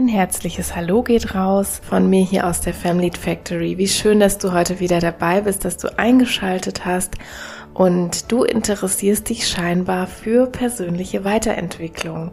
[0.00, 3.76] Ein herzliches Hallo geht raus von mir hier aus der Family Factory.
[3.76, 7.16] Wie schön, dass du heute wieder dabei bist, dass du eingeschaltet hast
[7.74, 12.30] und du interessierst dich scheinbar für persönliche Weiterentwicklung.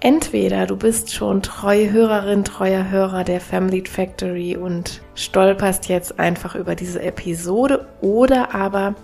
[0.00, 6.54] Entweder du bist schon treue Hörerin, treuer Hörer der Family Factory und stolperst jetzt einfach
[6.54, 8.94] über diese Episode oder aber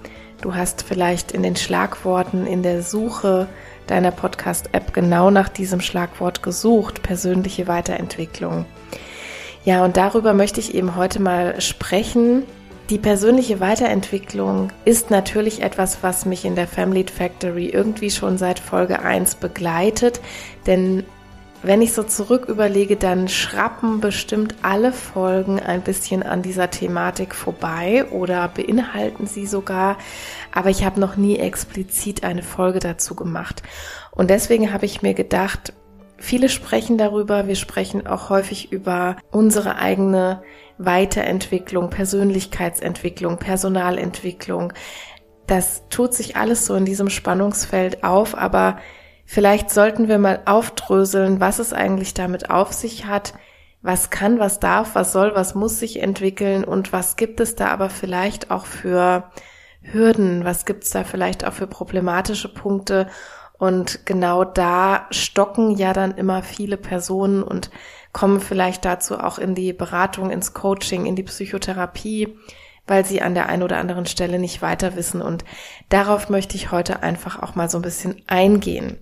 [0.43, 3.49] du hast vielleicht in den Schlagworten in der Suche
[3.87, 8.65] deiner Podcast-App genau nach diesem Schlagwort gesucht, persönliche Weiterentwicklung.
[9.65, 12.45] Ja, und darüber möchte ich eben heute mal sprechen.
[12.91, 18.61] Die persönliche Weiterentwicklung ist natürlich etwas, was mich in der Family Factory irgendwie schon seit
[18.61, 20.21] Folge 1 begleitet,
[20.67, 21.03] denn
[21.67, 27.35] wenn ich so zurück überlege, dann schrappen bestimmt alle Folgen ein bisschen an dieser Thematik
[27.35, 29.99] vorbei oder beinhalten sie sogar,
[30.53, 33.63] aber ich habe noch nie explizit eine Folge dazu gemacht.
[34.13, 35.73] Und deswegen habe ich mir gedacht,
[36.19, 40.43] viele sprechen darüber, wir sprechen auch häufig über unsere eigene
[40.79, 44.73] Weiterentwicklung, Persönlichkeitsentwicklung, Personalentwicklung.
[45.47, 48.79] Das tut sich alles so in diesem Spannungsfeld auf, aber
[49.27, 53.35] Vielleicht sollten wir mal aufdröseln, was es eigentlich damit auf sich hat,
[53.83, 57.69] was kann, was darf, was soll, was muss sich entwickeln und was gibt es da
[57.69, 59.31] aber vielleicht auch für
[59.83, 63.09] Hürden, was gibt es da vielleicht auch für problematische Punkte
[63.59, 67.71] und genau da stocken ja dann immer viele Personen und
[68.13, 72.39] kommen vielleicht dazu auch in die Beratung, ins Coaching, in die Psychotherapie,
[72.87, 75.23] weil sie an der einen oder anderen Stelle nicht weiter wissen.
[75.23, 75.45] Und
[75.89, 78.99] darauf möchte ich heute einfach auch mal so ein bisschen eingehen.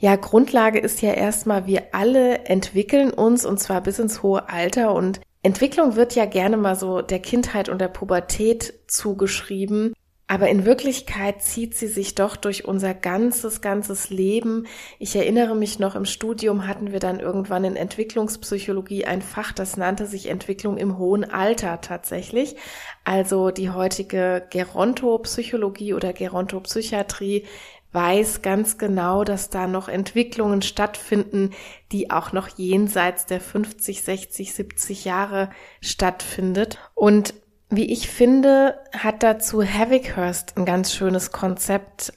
[0.00, 4.94] Ja, Grundlage ist ja erstmal, wir alle entwickeln uns und zwar bis ins hohe Alter
[4.94, 9.94] und Entwicklung wird ja gerne mal so der Kindheit und der Pubertät zugeschrieben.
[10.30, 14.66] Aber in Wirklichkeit zieht sie sich doch durch unser ganzes, ganzes Leben.
[14.98, 19.78] Ich erinnere mich noch, im Studium hatten wir dann irgendwann in Entwicklungspsychologie ein Fach, das
[19.78, 22.56] nannte sich Entwicklung im hohen Alter tatsächlich.
[23.04, 27.46] Also die heutige Gerontopsychologie oder Gerontopsychiatrie
[27.92, 31.50] weiß ganz genau, dass da noch Entwicklungen stattfinden,
[31.90, 35.50] die auch noch jenseits der 50, 60, 70 Jahre
[35.80, 36.78] stattfindet.
[36.94, 37.34] Und
[37.70, 42.12] wie ich finde, hat dazu Havikhurst ein ganz schönes Konzept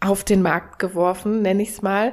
[0.00, 2.12] auf den Markt geworfen, nenne ich es mal.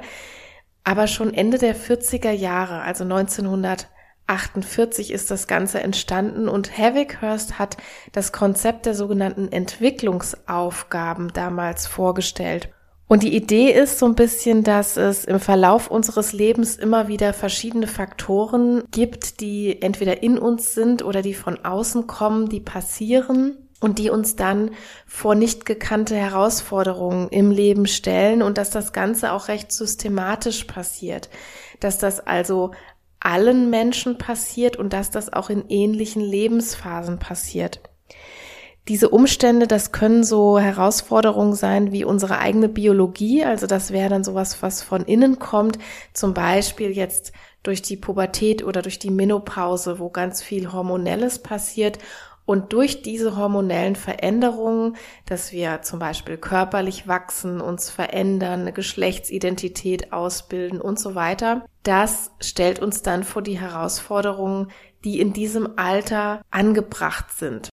[0.84, 7.76] Aber schon Ende der 40er Jahre, also 1948 ist das Ganze entstanden und Havikhurst hat
[8.12, 12.70] das Konzept der sogenannten Entwicklungsaufgaben damals vorgestellt.
[13.14, 17.32] Und die Idee ist so ein bisschen, dass es im Verlauf unseres Lebens immer wieder
[17.32, 23.56] verschiedene Faktoren gibt, die entweder in uns sind oder die von außen kommen, die passieren
[23.78, 24.72] und die uns dann
[25.06, 31.30] vor nicht gekannte Herausforderungen im Leben stellen und dass das Ganze auch recht systematisch passiert,
[31.78, 32.72] dass das also
[33.20, 37.80] allen Menschen passiert und dass das auch in ähnlichen Lebensphasen passiert
[38.88, 43.42] diese Umstände, das können so Herausforderungen sein wie unsere eigene Biologie.
[43.44, 45.78] Also das wäre dann sowas, was von innen kommt.
[46.12, 51.98] Zum Beispiel jetzt durch die Pubertät oder durch die Menopause, wo ganz viel Hormonelles passiert.
[52.46, 60.12] Und durch diese hormonellen Veränderungen, dass wir zum Beispiel körperlich wachsen, uns verändern, eine Geschlechtsidentität
[60.12, 64.70] ausbilden und so weiter, das stellt uns dann vor die Herausforderungen,
[65.04, 67.70] die in diesem Alter angebracht sind.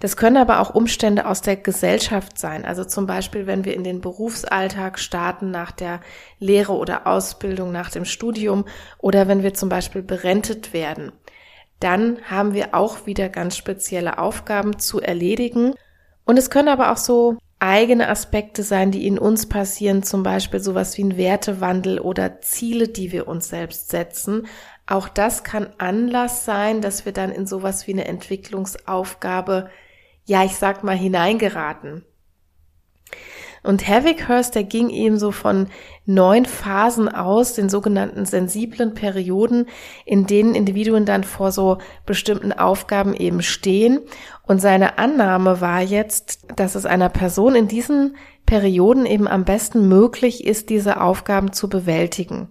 [0.00, 2.64] Das können aber auch Umstände aus der Gesellschaft sein.
[2.64, 6.00] Also zum Beispiel, wenn wir in den Berufsalltag starten nach der
[6.38, 8.64] Lehre oder Ausbildung, nach dem Studium
[8.98, 11.12] oder wenn wir zum Beispiel berentet werden.
[11.80, 15.74] Dann haben wir auch wieder ganz spezielle Aufgaben zu erledigen.
[16.24, 20.60] Und es können aber auch so eigene Aspekte sein, die in uns passieren, zum Beispiel
[20.60, 24.46] sowas wie ein Wertewandel oder Ziele, die wir uns selbst setzen.
[24.86, 29.70] Auch das kann Anlass sein, dass wir dann in sowas wie eine Entwicklungsaufgabe
[30.24, 32.04] ja, ich sag mal, hineingeraten.
[33.64, 35.68] Und Havikhurst, der ging eben so von
[36.04, 39.66] neun Phasen aus, den sogenannten sensiblen Perioden,
[40.04, 44.00] in denen Individuen dann vor so bestimmten Aufgaben eben stehen.
[44.46, 49.88] Und seine Annahme war jetzt, dass es einer Person in diesen Perioden eben am besten
[49.88, 52.48] möglich ist, diese Aufgaben zu bewältigen.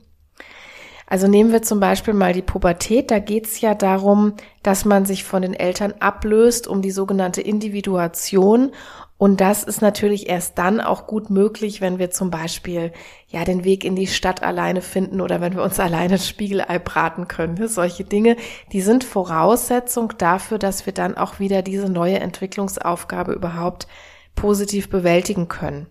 [1.13, 3.11] Also nehmen wir zum Beispiel mal die Pubertät.
[3.11, 4.33] Da geht es ja darum,
[4.63, 8.71] dass man sich von den Eltern ablöst, um die sogenannte Individuation.
[9.19, 12.91] Und das ist natürlich erst dann auch gut möglich, wenn wir zum Beispiel
[13.27, 17.27] ja den Weg in die Stadt alleine finden oder wenn wir uns alleine Spiegelei braten
[17.27, 17.67] können.
[17.67, 18.35] Solche Dinge,
[18.71, 23.85] die sind Voraussetzung dafür, dass wir dann auch wieder diese neue Entwicklungsaufgabe überhaupt
[24.33, 25.85] positiv bewältigen können.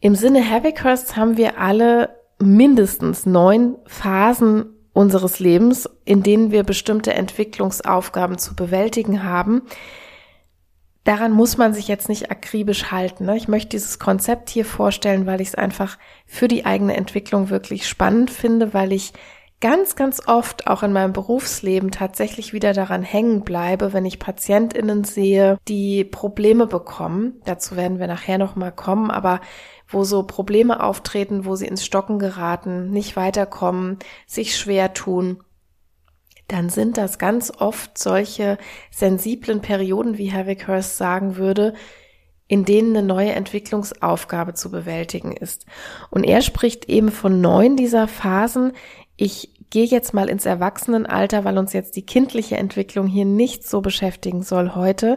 [0.00, 7.14] Im Sinne Havikhursts haben wir alle mindestens neun Phasen unseres Lebens, in denen wir bestimmte
[7.14, 9.62] Entwicklungsaufgaben zu bewältigen haben.
[11.02, 13.26] Daran muss man sich jetzt nicht akribisch halten.
[13.26, 13.36] Ne?
[13.36, 17.86] Ich möchte dieses Konzept hier vorstellen, weil ich es einfach für die eigene Entwicklung wirklich
[17.86, 19.12] spannend finde, weil ich
[19.60, 25.04] ganz, ganz oft auch in meinem Berufsleben tatsächlich wieder daran hängen bleibe, wenn ich PatientInnen
[25.04, 27.40] sehe, die Probleme bekommen.
[27.44, 29.40] Dazu werden wir nachher nochmal kommen, aber
[29.94, 35.42] wo so Probleme auftreten, wo sie ins Stocken geraten, nicht weiterkommen, sich schwer tun,
[36.48, 38.58] dann sind das ganz oft solche
[38.90, 41.74] sensiblen Perioden, wie Herr Wickhurst sagen würde,
[42.46, 45.64] in denen eine neue Entwicklungsaufgabe zu bewältigen ist.
[46.10, 48.72] Und er spricht eben von neun dieser Phasen.
[49.16, 53.80] Ich gehe jetzt mal ins Erwachsenenalter, weil uns jetzt die kindliche Entwicklung hier nicht so
[53.80, 55.16] beschäftigen soll heute.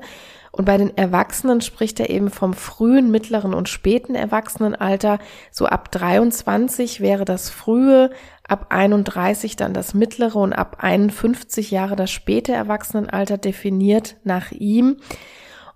[0.58, 5.20] Und bei den Erwachsenen spricht er eben vom frühen, mittleren und späten Erwachsenenalter.
[5.52, 8.10] So ab 23 wäre das frühe,
[8.48, 14.98] ab 31 dann das mittlere und ab 51 Jahre das späte Erwachsenenalter definiert nach ihm.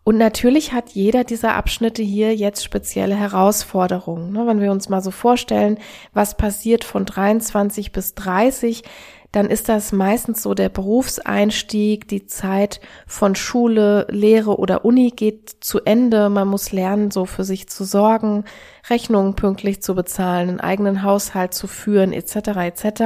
[0.03, 4.31] Und natürlich hat jeder dieser Abschnitte hier jetzt spezielle Herausforderungen.
[4.31, 4.47] Ne?
[4.47, 5.77] Wenn wir uns mal so vorstellen,
[6.11, 8.81] was passiert von 23 bis 30,
[9.31, 15.55] dann ist das meistens so der Berufseinstieg, die Zeit von Schule, Lehre oder Uni geht
[15.61, 16.29] zu Ende.
[16.29, 18.43] Man muss lernen, so für sich zu sorgen,
[18.89, 22.35] Rechnungen pünktlich zu bezahlen, einen eigenen Haushalt zu führen, etc.
[22.57, 23.03] etc.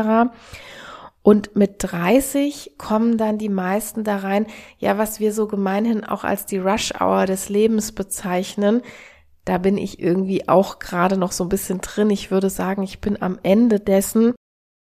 [1.22, 4.48] Und mit 30 kommen dann die meisten da rein,
[4.80, 8.81] ja, was wir so gemeinhin auch als die Rush Hour des Lebens bezeichnen.
[9.44, 12.10] Da bin ich irgendwie auch gerade noch so ein bisschen drin.
[12.10, 14.33] Ich würde sagen, ich bin am Ende dessen,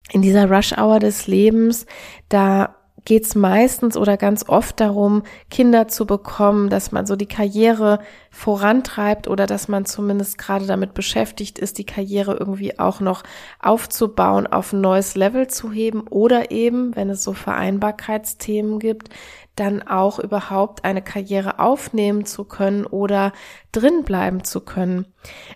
[0.09, 1.85] in dieser Rush-Hour des Lebens,
[2.29, 2.75] da
[3.05, 7.99] geht's meistens oder ganz oft darum, Kinder zu bekommen, dass man so die Karriere
[8.29, 13.23] vorantreibt oder dass man zumindest gerade damit beschäftigt ist, die Karriere irgendwie auch noch
[13.59, 19.09] aufzubauen, auf ein neues Level zu heben oder eben, wenn es so Vereinbarkeitsthemen gibt,
[19.55, 23.33] dann auch überhaupt eine Karriere aufnehmen zu können oder
[23.71, 25.05] drin bleiben zu können.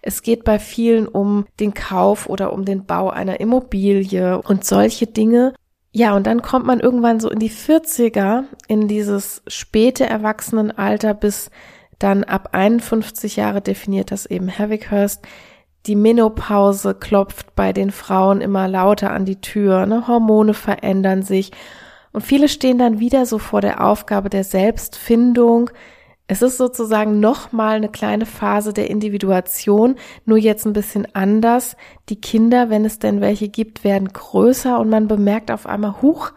[0.02, 5.08] Es geht bei vielen um den Kauf oder um den Bau einer Immobilie und solche
[5.08, 5.54] Dinge.
[5.92, 11.50] Ja, und dann kommt man irgendwann so in die 40er, in dieses späte Erwachsenenalter bis
[12.00, 15.26] dann ab 51 Jahre definiert das eben Havikhurst.
[15.86, 20.08] Die Menopause klopft bei den Frauen immer lauter an die Tür, ne?
[20.08, 21.52] Hormone verändern sich
[22.16, 25.70] und viele stehen dann wieder so vor der Aufgabe der Selbstfindung.
[26.28, 29.96] Es ist sozusagen nochmal eine kleine Phase der Individuation,
[30.26, 31.76] nur jetzt ein bisschen anders.
[32.08, 36.32] Die Kinder, wenn es denn welche gibt, werden größer und man bemerkt auf einmal, huch,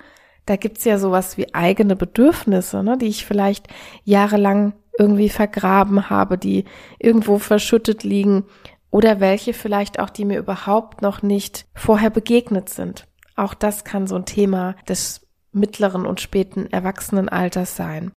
[0.46, 3.68] da gibt's ja sowas wie eigene Bedürfnisse, ne, die ich vielleicht
[4.02, 6.64] jahrelang irgendwie vergraben habe, die
[6.98, 8.46] irgendwo verschüttet liegen
[8.90, 13.06] oder welche vielleicht auch, die mir überhaupt noch nicht vorher begegnet sind.
[13.36, 18.12] Auch das kann so ein Thema des mittleren und späten Erwachsenenalters sein.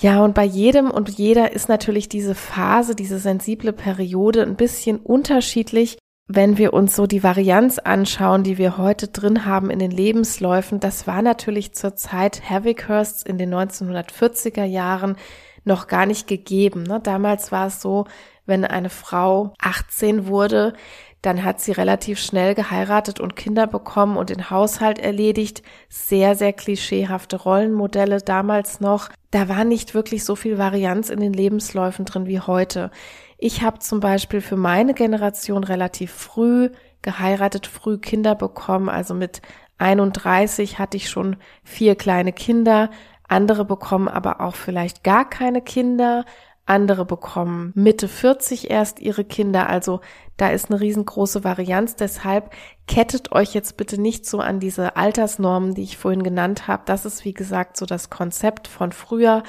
[0.00, 4.98] Ja, und bei jedem und jeder ist natürlich diese Phase, diese sensible Periode ein bisschen
[4.98, 5.98] unterschiedlich.
[6.28, 10.78] Wenn wir uns so die Varianz anschauen, die wir heute drin haben in den Lebensläufen,
[10.78, 15.16] das war natürlich zur Zeit Havikhursts in den 1940er Jahren
[15.64, 16.82] noch gar nicht gegeben.
[16.84, 17.00] Ne?
[17.02, 18.04] Damals war es so,
[18.46, 20.74] wenn eine Frau 18 wurde,
[21.22, 25.62] dann hat sie relativ schnell geheiratet und Kinder bekommen und den Haushalt erledigt.
[25.88, 29.08] Sehr, sehr klischeehafte Rollenmodelle damals noch.
[29.30, 32.90] Da war nicht wirklich so viel Varianz in den Lebensläufen drin wie heute.
[33.36, 36.70] Ich habe zum Beispiel für meine Generation relativ früh
[37.02, 38.88] geheiratet, früh Kinder bekommen.
[38.88, 39.42] Also mit
[39.78, 42.90] 31 hatte ich schon vier kleine Kinder.
[43.28, 46.24] Andere bekommen aber auch vielleicht gar keine Kinder
[46.68, 49.68] andere bekommen Mitte 40 erst ihre Kinder.
[49.68, 50.00] Also
[50.36, 51.96] da ist eine riesengroße Varianz.
[51.96, 52.50] Deshalb
[52.86, 56.82] kettet euch jetzt bitte nicht so an diese Altersnormen, die ich vorhin genannt habe.
[56.86, 59.42] Das ist, wie gesagt, so das Konzept von früher.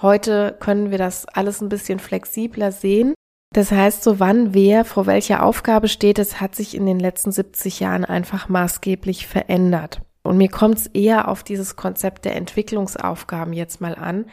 [0.00, 3.14] Heute können wir das alles ein bisschen flexibler sehen.
[3.52, 7.30] Das heißt, so wann wer vor welcher Aufgabe steht, es hat sich in den letzten
[7.30, 10.00] 70 Jahren einfach maßgeblich verändert.
[10.24, 14.24] Und mir kommt es eher auf dieses Konzept der Entwicklungsaufgaben jetzt mal an,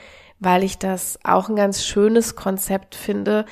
[0.41, 3.45] weil ich das auch ein ganz schönes Konzept finde,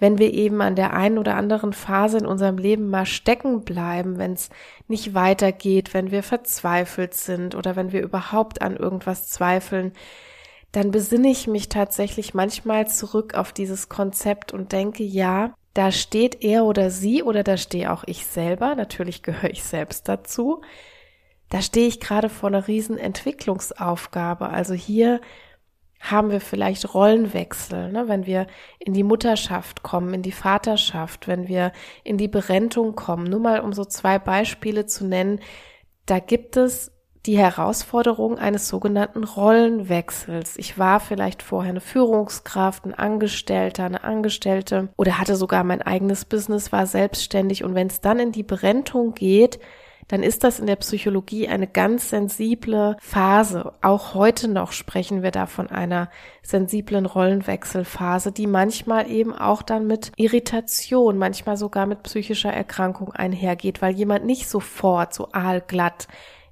[0.00, 4.18] wenn wir eben an der einen oder anderen Phase in unserem Leben mal stecken bleiben,
[4.18, 4.50] wenn es
[4.88, 9.92] nicht weitergeht, wenn wir verzweifelt sind oder wenn wir überhaupt an irgendwas zweifeln,
[10.72, 16.42] dann besinne ich mich tatsächlich manchmal zurück auf dieses Konzept und denke, ja, da steht
[16.42, 20.62] er oder sie oder da stehe auch ich selber, natürlich gehöre ich selbst dazu,
[21.48, 24.48] da stehe ich gerade vor einer riesen Entwicklungsaufgabe.
[24.48, 25.20] Also hier
[26.02, 28.08] haben wir vielleicht Rollenwechsel, ne?
[28.08, 28.48] wenn wir
[28.80, 33.24] in die Mutterschaft kommen, in die Vaterschaft, wenn wir in die Berentung kommen.
[33.24, 35.38] Nur mal um so zwei Beispiele zu nennen,
[36.06, 36.90] da gibt es
[37.24, 40.56] die Herausforderung eines sogenannten Rollenwechsels.
[40.56, 46.24] Ich war vielleicht vorher eine Führungskraft, ein Angestellter, eine Angestellte oder hatte sogar mein eigenes
[46.24, 49.60] Business, war selbstständig und wenn es dann in die Berentung geht,
[50.12, 53.72] dann ist das in der Psychologie eine ganz sensible Phase.
[53.80, 56.10] Auch heute noch sprechen wir da von einer
[56.42, 63.80] sensiblen Rollenwechselphase, die manchmal eben auch dann mit Irritation, manchmal sogar mit psychischer Erkrankung einhergeht,
[63.80, 66.08] weil jemand nicht sofort so aalglatt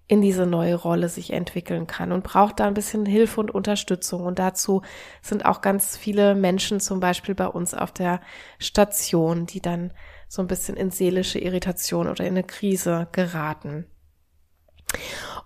[0.08, 4.24] in diese neue Rolle sich entwickeln kann und braucht da ein bisschen Hilfe und Unterstützung.
[4.24, 4.80] Und dazu
[5.20, 8.22] sind auch ganz viele Menschen zum Beispiel bei uns auf der
[8.58, 9.92] Station, die dann
[10.30, 13.84] so ein bisschen in seelische Irritation oder in eine Krise geraten.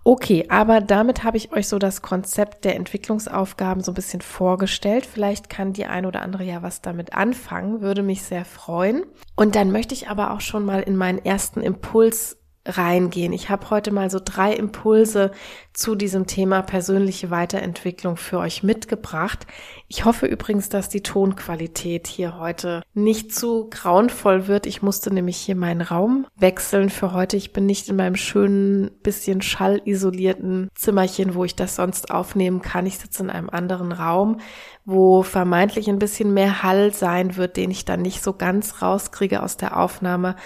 [0.04, 5.06] Okay, aber damit habe ich euch so das Konzept der Entwicklungsaufgaben so ein bisschen vorgestellt.
[5.06, 9.04] Vielleicht kann die ein oder andere ja was damit anfangen, würde mich sehr freuen.
[9.36, 13.32] Und dann möchte ich aber auch schon mal in meinen ersten Impuls reingehen.
[13.32, 15.32] Ich habe heute mal so drei Impulse
[15.72, 19.46] zu diesem Thema persönliche Weiterentwicklung für euch mitgebracht.
[19.88, 24.66] Ich hoffe übrigens, dass die Tonqualität hier heute nicht zu grauenvoll wird.
[24.66, 27.36] Ich musste nämlich hier meinen Raum wechseln für heute.
[27.36, 32.86] Ich bin nicht in meinem schönen, bisschen schallisolierten Zimmerchen, wo ich das sonst aufnehmen kann.
[32.86, 34.38] Ich sitze in einem anderen Raum,
[34.84, 39.42] wo vermeintlich ein bisschen mehr Hall sein wird, den ich dann nicht so ganz rauskriege
[39.42, 40.36] aus der Aufnahme.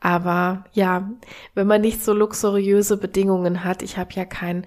[0.00, 1.10] Aber ja,
[1.54, 4.66] wenn man nicht so luxuriöse Bedingungen hat, ich habe ja kein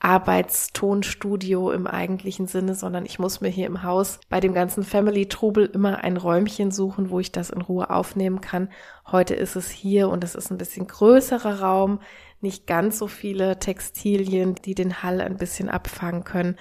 [0.00, 5.66] Arbeitstonstudio im eigentlichen Sinne, sondern ich muss mir hier im Haus bei dem ganzen Family-Trubel
[5.66, 8.68] immer ein Räumchen suchen, wo ich das in Ruhe aufnehmen kann.
[9.06, 12.00] Heute ist es hier und es ist ein bisschen größerer Raum,
[12.40, 16.56] nicht ganz so viele Textilien, die den Hall ein bisschen abfangen können.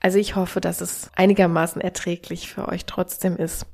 [0.00, 3.66] Also ich hoffe, dass es einigermaßen erträglich für euch trotzdem ist.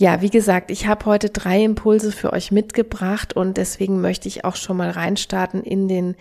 [0.00, 4.44] Ja, wie gesagt, ich habe heute drei Impulse für euch mitgebracht und deswegen möchte ich
[4.44, 6.14] auch schon mal reinstarten in den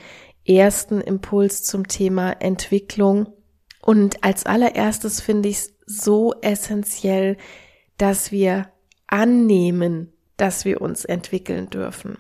[0.48, 3.28] ersten Impuls zum Thema Entwicklung.
[3.84, 7.38] Und als allererstes finde ich es so essentiell,
[8.00, 8.68] dass wir
[9.06, 12.18] annehmen, dass wir uns entwickeln dürfen.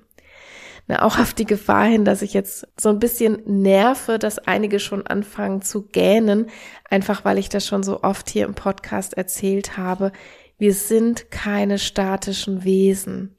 [0.85, 4.79] Na, auch auf die Gefahr hin, dass ich jetzt so ein bisschen nerve, dass einige
[4.79, 6.51] schon anfangen zu gähnen,
[6.87, 10.11] einfach weil ich das schon so oft hier im Podcast erzählt habe.
[10.57, 13.37] Wir sind keine statischen Wesen.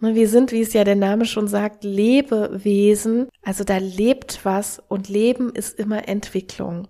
[0.00, 3.28] Ne, wir sind, wie es ja der Name schon sagt, Lebewesen.
[3.42, 6.88] Also da lebt was und Leben ist immer Entwicklung.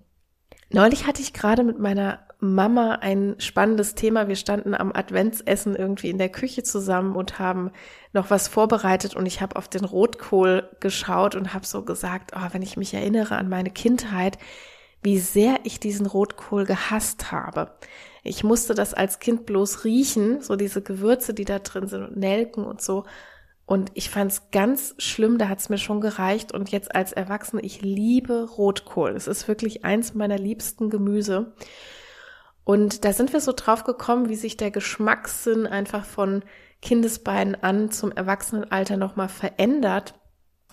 [0.70, 4.28] Neulich hatte ich gerade mit meiner Mama ein spannendes Thema.
[4.28, 7.70] Wir standen am Adventsessen irgendwie in der Küche zusammen und haben
[8.12, 12.48] noch was vorbereitet und ich habe auf den Rotkohl geschaut und habe so gesagt, oh,
[12.52, 14.36] wenn ich mich erinnere an meine Kindheit,
[15.02, 17.72] wie sehr ich diesen Rotkohl gehasst habe.
[18.24, 22.16] Ich musste das als Kind bloß riechen, so diese Gewürze, die da drin sind und
[22.16, 23.04] Nelken und so.
[23.66, 26.52] Und ich fand es ganz schlimm, da hat es mir schon gereicht.
[26.52, 29.10] Und jetzt als Erwachsene, ich liebe Rotkohl.
[29.10, 31.54] Es ist wirklich eins meiner liebsten Gemüse.
[32.64, 36.42] Und da sind wir so drauf gekommen, wie sich der Geschmackssinn einfach von
[36.80, 40.14] Kindesbeinen an zum Erwachsenenalter nochmal verändert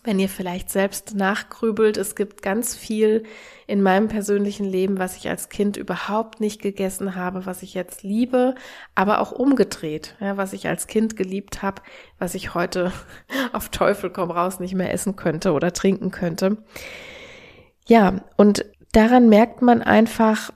[0.04, 3.24] wenn ihr vielleicht selbst nachgrübelt, es gibt ganz viel
[3.68, 8.02] in meinem persönlichen Leben, was ich als Kind überhaupt nicht gegessen habe, was ich jetzt
[8.02, 8.56] liebe,
[8.96, 11.84] aber auch umgedreht, ja, was ich als Kind geliebt habe,
[12.18, 12.92] was ich heute
[13.54, 16.58] auf Teufel komm raus nicht mehr essen könnte oder trinken könnte.
[17.88, 20.52] Ja, und daran merkt man einfach,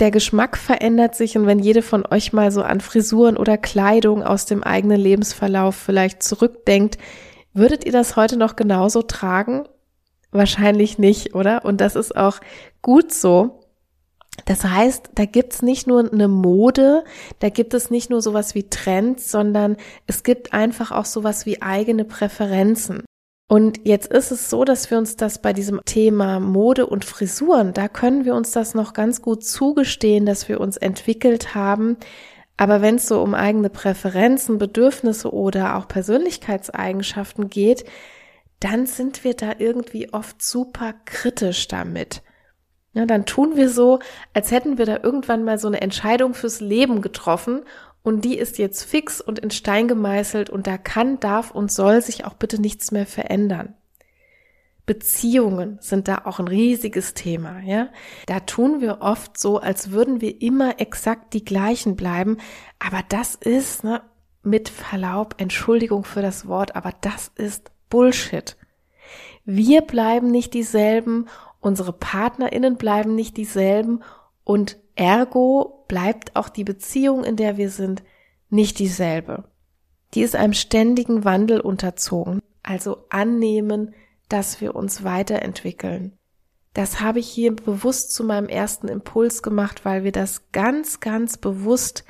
[0.00, 4.22] der Geschmack verändert sich und wenn jede von euch mal so an Frisuren oder Kleidung
[4.22, 6.98] aus dem eigenen Lebensverlauf vielleicht zurückdenkt,
[7.52, 9.68] Würdet ihr das heute noch genauso tragen?
[10.30, 11.64] Wahrscheinlich nicht, oder?
[11.64, 12.40] Und das ist auch
[12.82, 13.60] gut so.
[14.44, 17.04] Das heißt, da gibt's nicht nur eine Mode,
[17.40, 19.76] da gibt es nicht nur sowas wie Trends, sondern
[20.06, 23.02] es gibt einfach auch sowas wie eigene Präferenzen.
[23.48, 27.72] Und jetzt ist es so, dass wir uns das bei diesem Thema Mode und Frisuren,
[27.72, 31.96] da können wir uns das noch ganz gut zugestehen, dass wir uns entwickelt haben,
[32.60, 37.86] aber wenn es so um eigene Präferenzen, Bedürfnisse oder auch Persönlichkeitseigenschaften geht,
[38.60, 42.20] dann sind wir da irgendwie oft super kritisch damit.
[42.92, 44.00] Ja, dann tun wir so,
[44.34, 47.62] als hätten wir da irgendwann mal so eine Entscheidung fürs Leben getroffen
[48.02, 52.02] und die ist jetzt fix und in Stein gemeißelt und da kann, darf und soll
[52.02, 53.74] sich auch bitte nichts mehr verändern.
[54.86, 57.88] Beziehungen sind da auch ein riesiges Thema, ja.
[58.26, 62.38] Da tun wir oft so, als würden wir immer exakt die gleichen bleiben,
[62.78, 64.02] aber das ist, ne,
[64.42, 68.56] mit Verlaub, Entschuldigung für das Wort, aber das ist Bullshit.
[69.44, 71.26] Wir bleiben nicht dieselben,
[71.60, 74.02] unsere PartnerInnen bleiben nicht dieselben
[74.44, 78.02] Und ergo bleibt auch die Beziehung, in der wir sind,
[78.48, 79.44] nicht dieselbe.
[80.14, 83.94] Die ist einem ständigen Wandel unterzogen, also annehmen,
[84.30, 86.16] dass wir uns weiterentwickeln.
[86.72, 91.36] Das habe ich hier bewusst zu meinem ersten Impuls gemacht, weil wir das ganz, ganz
[91.36, 92.04] bewusst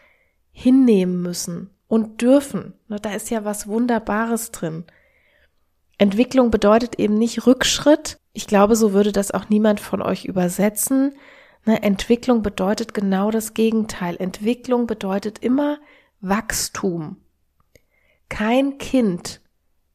[0.52, 2.74] hinnehmen müssen und dürfen.
[2.88, 4.84] Da ist ja was Wunderbares drin.
[5.96, 8.18] Entwicklung bedeutet eben nicht Rückschritt.
[8.32, 11.14] Ich glaube, so würde das auch niemand von euch übersetzen.
[11.64, 14.16] Entwicklung bedeutet genau das Gegenteil.
[14.18, 15.78] Entwicklung bedeutet immer
[16.20, 17.16] Wachstum.
[18.28, 19.40] Kein Kind,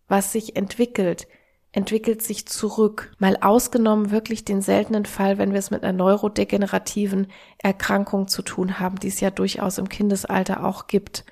[0.08, 1.27] was sich entwickelt,
[1.75, 3.12] entwickelt sich zurück.
[3.20, 7.27] Mal ausgenommen wirklich den seltenen Fall, wenn wir es mit einer neurodegenerativen
[7.58, 11.25] Erkrankung zu tun haben, die es ja durchaus im Kindesalter auch gibt,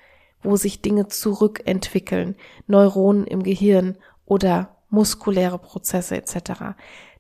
[0.44, 2.36] wo sich Dinge zurückentwickeln,
[2.68, 6.76] Neuronen im Gehirn oder muskuläre Prozesse etc.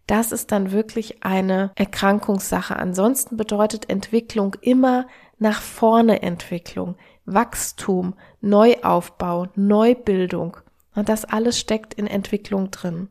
[0.05, 2.75] Das ist dann wirklich eine Erkrankungssache.
[2.75, 5.07] Ansonsten bedeutet Entwicklung immer
[5.39, 10.57] nach vorne Entwicklung, Wachstum, Neuaufbau, Neubildung.
[10.93, 13.07] Und das alles steckt in Entwicklung drin.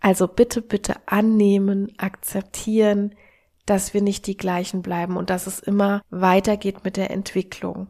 [0.00, 3.14] Also bitte, bitte annehmen, akzeptieren,
[3.66, 7.88] dass wir nicht die gleichen bleiben und dass es immer weitergeht mit der Entwicklung.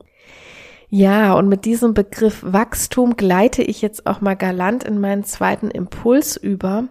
[0.88, 5.70] Ja, und mit diesem Begriff Wachstum gleite ich jetzt auch mal galant in meinen zweiten
[5.70, 6.88] Impuls über.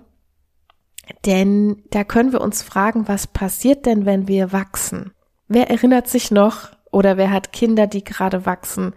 [1.25, 5.13] Denn da können wir uns fragen, was passiert denn, wenn wir wachsen?
[5.47, 8.93] Wer erinnert sich noch oder wer hat Kinder, die gerade wachsen?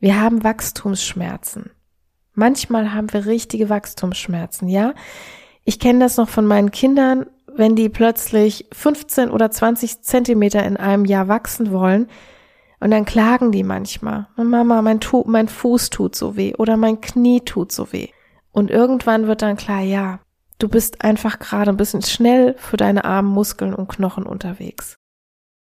[0.00, 1.70] Wir haben Wachstumsschmerzen.
[2.38, 4.94] Manchmal haben wir richtige Wachstumsschmerzen, ja?
[5.64, 10.76] Ich kenne das noch von meinen Kindern, wenn die plötzlich 15 oder 20 Zentimeter in
[10.76, 12.06] einem Jahr wachsen wollen,
[12.78, 14.28] und dann klagen die manchmal.
[14.36, 18.10] Mama, mein, tu mein Fuß tut so weh oder mein Knie tut so weh.
[18.52, 20.20] Und irgendwann wird dann klar, ja,
[20.60, 24.94] du bist einfach gerade ein bisschen schnell für deine armen Muskeln und Knochen unterwegs.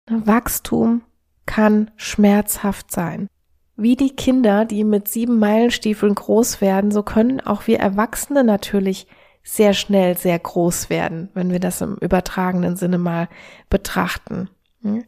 [0.09, 1.03] Wachstum
[1.45, 3.27] kann schmerzhaft sein.
[3.75, 9.07] Wie die Kinder, die mit sieben Meilenstiefeln groß werden, so können auch wir Erwachsene natürlich
[9.43, 13.27] sehr schnell sehr groß werden, wenn wir das im übertragenen Sinne mal
[13.69, 14.49] betrachten.
[14.81, 15.03] Hm?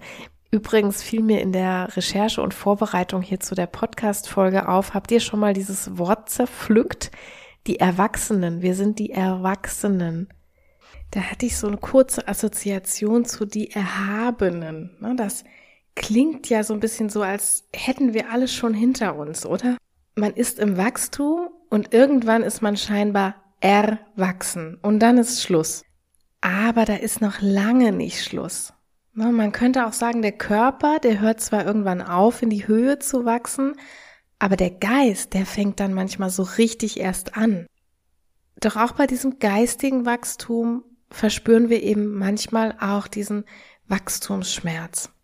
[0.51, 5.19] Übrigens fiel mir in der Recherche und Vorbereitung hier zu der Podcast-Folge auf, habt ihr
[5.19, 7.12] schon mal dieses Wort zerpflückt?
[7.67, 10.30] Die Erwachsenen, wir sind die Erwachsenen.
[11.12, 14.95] Da hatte ich so eine kurze Assoziation zu die Erhabenen.
[14.99, 15.15] Ne?
[15.15, 15.43] Das
[15.95, 19.77] klingt ja so ein bisschen so, als hätten wir alles schon hinter uns, oder?
[20.15, 25.84] Man ist im Wachstum und irgendwann ist man scheinbar erwachsen und dann ist Schluss.
[26.41, 28.73] Aber da ist noch lange nicht Schluss.
[29.13, 32.99] Ne, man könnte auch sagen, der Körper, der hört zwar irgendwann auf, in die Höhe
[32.99, 33.73] zu wachsen,
[34.39, 37.65] aber der Geist, der fängt dann manchmal so richtig erst an.
[38.60, 43.45] Doch auch bei diesem geistigen Wachstum verspüren wir eben manchmal auch diesen
[43.88, 45.14] Wachstumsschmerz.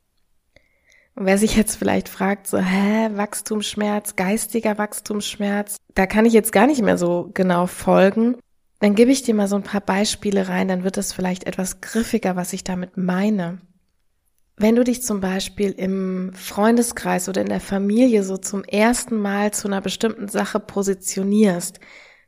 [1.22, 6.52] Und wer sich jetzt vielleicht fragt, so, hä, Wachstumsschmerz, geistiger Wachstumsschmerz, da kann ich jetzt
[6.52, 8.38] gar nicht mehr so genau folgen.
[8.80, 11.80] Dann gebe ich dir mal so ein paar Beispiele rein, dann wird es vielleicht etwas
[11.80, 13.60] griffiger, was ich damit meine.
[14.58, 19.54] Wenn du dich zum Beispiel im Freundeskreis oder in der Familie so zum ersten Mal
[19.54, 21.80] zu einer bestimmten Sache positionierst,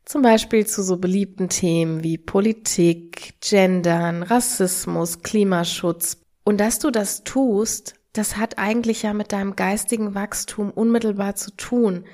[0.05, 7.23] zum Beispiel zu so beliebten Themen wie Politik, Gendern, Rassismus, Klimaschutz, und dass du das
[7.23, 12.05] tust, das hat eigentlich ja mit deinem geistigen Wachstum unmittelbar zu tun.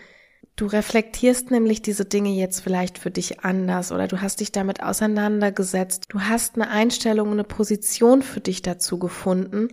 [0.55, 4.81] Du reflektierst nämlich diese Dinge jetzt vielleicht für dich anders oder du hast dich damit
[4.83, 6.07] auseinandergesetzt.
[6.09, 9.69] Du hast eine Einstellung, eine Position für dich dazu gefunden.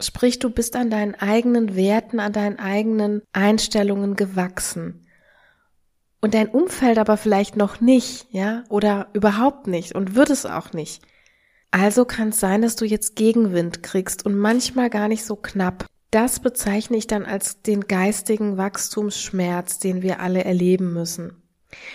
[0.00, 5.06] Sprich, du bist an deinen eigenen Werten, an deinen eigenen Einstellungen gewachsen.
[6.20, 10.72] Und dein Umfeld aber vielleicht noch nicht, ja, oder überhaupt nicht und wird es auch
[10.72, 11.02] nicht.
[11.72, 15.86] Also kann es sein, dass du jetzt Gegenwind kriegst und manchmal gar nicht so knapp.
[16.10, 21.42] Das bezeichne ich dann als den geistigen Wachstumsschmerz, den wir alle erleben müssen.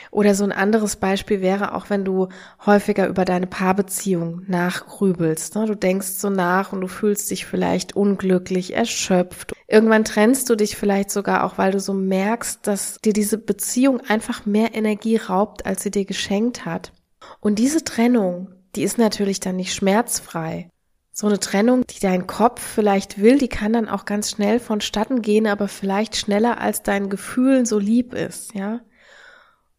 [0.10, 2.30] Oder so ein anderes Beispiel wäre auch, wenn du
[2.66, 5.54] häufiger über deine Paarbeziehung nachgrübelst.
[5.54, 5.68] Ne?
[5.68, 9.54] Du denkst so nach und du fühlst dich vielleicht unglücklich, erschöpft.
[9.68, 14.02] Irgendwann trennst du dich vielleicht sogar auch, weil du so merkst, dass dir diese Beziehung
[14.02, 16.92] einfach mehr Energie raubt, als sie dir geschenkt hat.
[17.40, 20.70] Und diese Trennung, die ist natürlich dann nicht schmerzfrei.
[21.12, 25.24] So eine Trennung, die dein Kopf vielleicht will, die kann dann auch ganz schnell vonstatten
[25.24, 28.82] gehen, aber vielleicht schneller als dein Gefühlen so lieb ist, ja.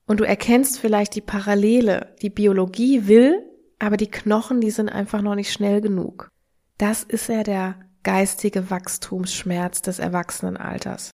[0.06, 2.16] Und du erkennst vielleicht die Parallele.
[2.22, 3.44] Die Biologie will,
[3.78, 6.28] aber die Knochen, die sind einfach noch nicht schnell genug.
[6.76, 11.12] Das ist ja der geistige Wachstumsschmerz des Erwachsenenalters.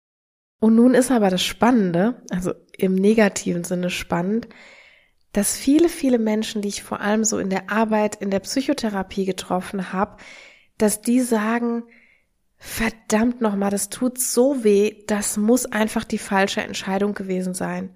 [0.61, 4.47] Und nun ist aber das Spannende, also im negativen Sinne spannend,
[5.33, 9.25] dass viele, viele Menschen, die ich vor allem so in der Arbeit, in der Psychotherapie
[9.25, 10.17] getroffen habe,
[10.77, 11.83] dass die sagen,
[12.57, 17.95] verdammt nochmal, das tut so weh, das muss einfach die falsche Entscheidung gewesen sein.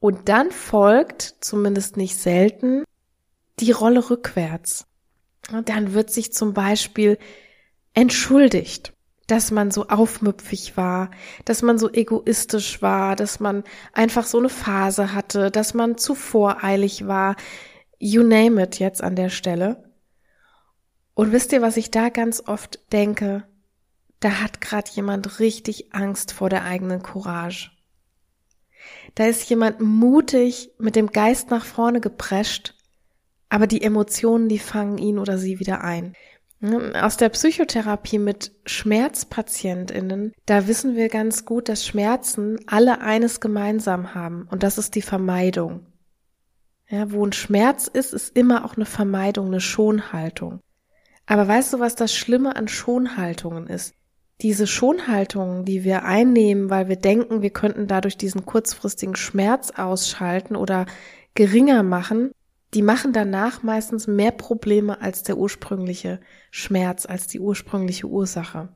[0.00, 2.84] Und dann folgt, zumindest nicht selten,
[3.60, 4.86] die Rolle rückwärts.
[5.52, 7.16] Und dann wird sich zum Beispiel
[7.94, 8.92] entschuldigt,
[9.26, 11.10] dass man so aufmüpfig war,
[11.44, 16.14] dass man so egoistisch war, dass man einfach so eine Phase hatte, dass man zu
[16.14, 17.36] voreilig war.
[17.98, 19.90] You name it jetzt an der Stelle.
[21.14, 23.44] Und wisst ihr, was ich da ganz oft denke?
[24.20, 27.70] Da hat gerade jemand richtig Angst vor der eigenen Courage.
[29.14, 32.74] Da ist jemand mutig mit dem Geist nach vorne geprescht,
[33.48, 36.14] aber die Emotionen, die fangen ihn oder sie wieder ein.
[37.00, 44.14] Aus der Psychotherapie mit Schmerzpatientinnen, da wissen wir ganz gut, dass Schmerzen alle eines gemeinsam
[44.14, 45.86] haben und das ist die Vermeidung.
[46.88, 50.60] Ja, wo ein Schmerz ist, ist immer auch eine Vermeidung, eine Schonhaltung.
[51.26, 53.94] Aber weißt du, was das Schlimme an Schonhaltungen ist?
[54.40, 60.56] diese Schonhaltung, die wir einnehmen, weil wir denken, wir könnten dadurch diesen kurzfristigen Schmerz ausschalten
[60.56, 60.86] oder
[61.34, 62.32] geringer machen,
[62.74, 68.68] die machen danach meistens mehr Probleme als der ursprüngliche Schmerz, als die ursprüngliche Ursache.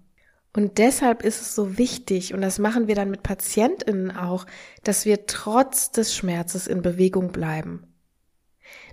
[0.54, 4.46] Und deshalb ist es so wichtig, und das machen wir dann mit Patientinnen auch,
[4.82, 7.84] dass wir trotz des Schmerzes in Bewegung bleiben.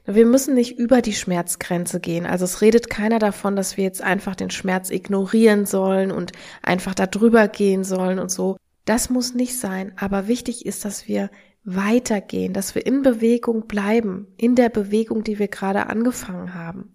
[0.06, 2.26] Wir müssen nicht über die Schmerzgrenze gehen.
[2.26, 6.94] Also es redet keiner davon, dass wir jetzt einfach den Schmerz ignorieren sollen und einfach
[6.94, 8.58] da drüber gehen sollen und so.
[8.86, 9.94] Das muss nicht sein.
[9.98, 11.32] Aber wichtig ist, dass wir
[11.66, 16.94] weitergehen, dass wir in Bewegung bleiben, in der Bewegung, die wir gerade angefangen haben.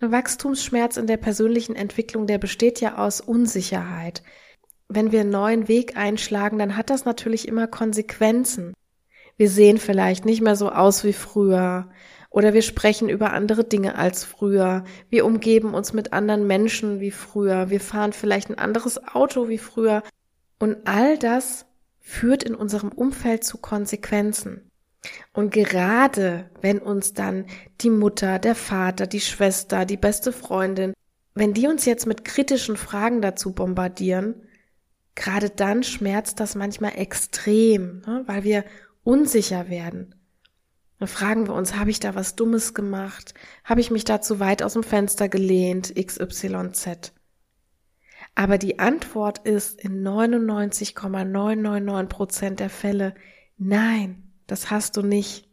[0.00, 4.24] Ein Wachstumsschmerz in der persönlichen Entwicklung, der besteht ja aus Unsicherheit.
[4.88, 8.74] Wenn wir einen neuen Weg einschlagen, dann hat das natürlich immer Konsequenzen.
[9.36, 11.88] Wir sehen vielleicht nicht mehr so aus wie früher.
[12.28, 14.84] Oder wir sprechen über andere Dinge als früher.
[15.10, 17.70] Wir umgeben uns mit anderen Menschen wie früher.
[17.70, 20.02] Wir fahren vielleicht ein anderes Auto wie früher.
[20.58, 21.66] Und all das
[22.02, 24.70] führt in unserem Umfeld zu Konsequenzen.
[25.32, 27.46] Und gerade wenn uns dann
[27.80, 30.92] die Mutter, der Vater, die Schwester, die beste Freundin,
[31.34, 34.34] wenn die uns jetzt mit kritischen Fragen dazu bombardieren,
[35.14, 38.64] gerade dann schmerzt das manchmal extrem, ne, weil wir
[39.04, 40.14] unsicher werden.
[40.98, 43.34] Dann fragen wir uns, habe ich da was Dummes gemacht?
[43.64, 45.94] Habe ich mich da zu weit aus dem Fenster gelehnt?
[45.96, 47.12] XYZ.
[48.34, 53.14] Aber die Antwort ist in 99,999 Prozent der Fälle,
[53.58, 55.48] nein, das hast du nicht.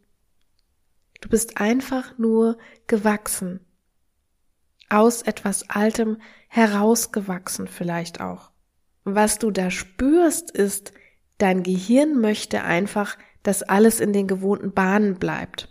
[1.20, 3.60] Du bist einfach nur gewachsen.
[4.88, 8.50] Aus etwas Altem herausgewachsen vielleicht auch.
[9.04, 10.92] Was du da spürst, ist,
[11.38, 15.68] dein Gehirn möchte einfach dass alles in den gewohnten Bahnen bleibt.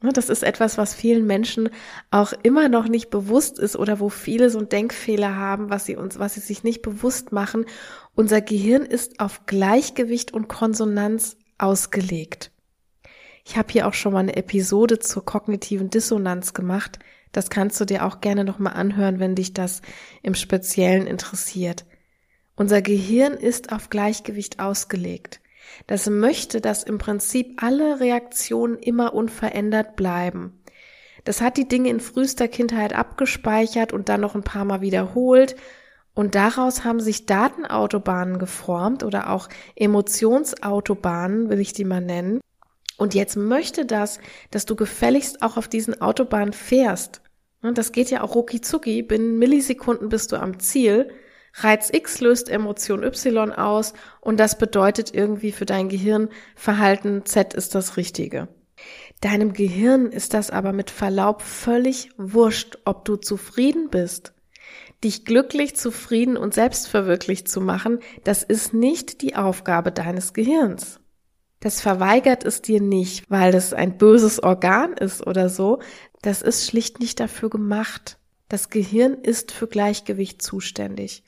[0.00, 1.70] Das ist etwas, was vielen Menschen
[2.10, 5.96] auch immer noch nicht bewusst ist oder wo viele so einen Denkfehler haben, was sie
[5.96, 7.64] uns, was sie sich nicht bewusst machen.
[8.14, 12.50] Unser Gehirn ist auf Gleichgewicht und Konsonanz ausgelegt.
[13.44, 16.98] Ich habe hier auch schon mal eine Episode zur kognitiven Dissonanz gemacht.
[17.32, 19.82] Das kannst du dir auch gerne nochmal anhören, wenn dich das
[20.22, 21.86] im Speziellen interessiert.
[22.54, 25.40] Unser Gehirn ist auf Gleichgewicht ausgelegt.
[25.86, 30.62] Das möchte, dass im Prinzip alle Reaktionen immer unverändert bleiben.
[31.24, 35.56] Das hat die Dinge in frühester Kindheit abgespeichert und dann noch ein paar Mal wiederholt.
[36.14, 42.40] Und daraus haben sich Datenautobahnen geformt oder auch Emotionsautobahnen, will ich die mal nennen.
[42.96, 47.20] Und jetzt möchte das, dass du gefälligst auch auf diesen Autobahnen fährst.
[47.60, 51.10] Das geht ja auch rucki zucki, binnen Millisekunden bist du am Ziel.
[51.58, 57.54] Reiz X löst Emotion Y aus und das bedeutet irgendwie für dein Gehirn, Verhalten Z
[57.54, 58.48] ist das Richtige.
[59.22, 64.34] Deinem Gehirn ist das aber mit Verlaub völlig wurscht, ob du zufrieden bist.
[65.02, 71.00] Dich glücklich, zufrieden und selbstverwirklicht zu machen, das ist nicht die Aufgabe deines Gehirns.
[71.60, 75.80] Das verweigert es dir nicht, weil es ein böses Organ ist oder so.
[76.20, 78.18] Das ist schlicht nicht dafür gemacht.
[78.48, 81.24] Das Gehirn ist für Gleichgewicht zuständig.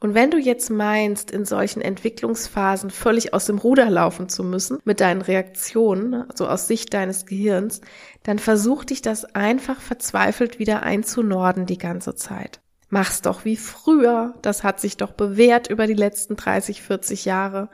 [0.00, 4.78] Und wenn du jetzt meinst, in solchen Entwicklungsphasen völlig aus dem Ruder laufen zu müssen
[4.84, 7.80] mit deinen Reaktionen, also aus Sicht deines Gehirns,
[8.22, 12.60] dann versuch dich das einfach verzweifelt wieder einzunorden die ganze Zeit.
[12.90, 17.68] Mach's doch wie früher, das hat sich doch bewährt über die letzten 30, 40 Jahre.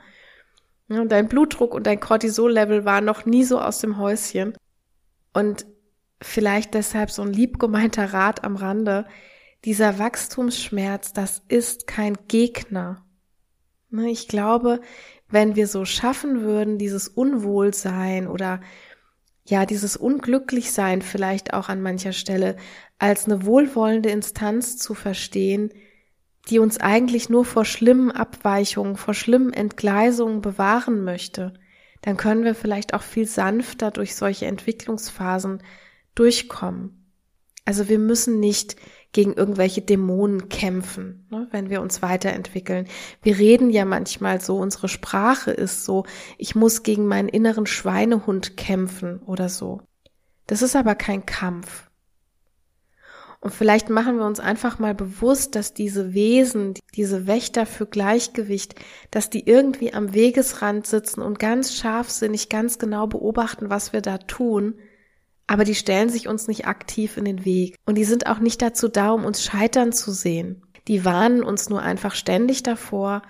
[0.87, 4.57] Ja, dein Blutdruck und dein Cortisol-Level waren noch nie so aus dem Häuschen.
[5.31, 5.67] Und
[6.21, 9.05] vielleicht deshalb so ein lieb gemeinter Rat am Rande
[9.65, 13.03] dieser Wachstumsschmerz, das ist kein Gegner.
[13.89, 14.79] Ne, ich glaube,
[15.27, 18.61] wenn wir so schaffen würden, dieses Unwohlsein oder
[19.47, 22.57] ja, dieses Unglücklichsein vielleicht auch an mancher Stelle
[22.97, 25.71] als eine wohlwollende Instanz zu verstehen,
[26.49, 31.53] die uns eigentlich nur vor schlimmen Abweichungen, vor schlimmen Entgleisungen bewahren möchte,
[32.01, 35.63] dann können wir vielleicht auch viel sanfter durch solche Entwicklungsphasen
[36.13, 37.11] durchkommen.
[37.65, 38.75] Also wir müssen nicht
[39.15, 42.85] gegen irgendwelche Dämonen kämpfen, ne, wenn wir uns weiterentwickeln.
[43.21, 46.05] Wir reden ja manchmal so, unsere Sprache ist so,
[46.37, 49.79] ich muss gegen meinen inneren Schweinehund kämpfen oder so.
[50.47, 51.89] Das ist aber kein Kampf.
[53.39, 58.75] Und vielleicht machen wir uns einfach mal bewusst, dass diese Wesen, diese Wächter für Gleichgewicht,
[59.11, 64.17] dass die irgendwie am Wegesrand sitzen und ganz scharfsinnig, ganz genau beobachten, was wir da
[64.17, 64.75] tun.
[65.47, 67.75] Aber die stellen sich uns nicht aktiv in den Weg.
[67.85, 70.63] Und die sind auch nicht dazu da, um uns scheitern zu sehen.
[70.87, 73.21] Die warnen uns nur einfach ständig davor,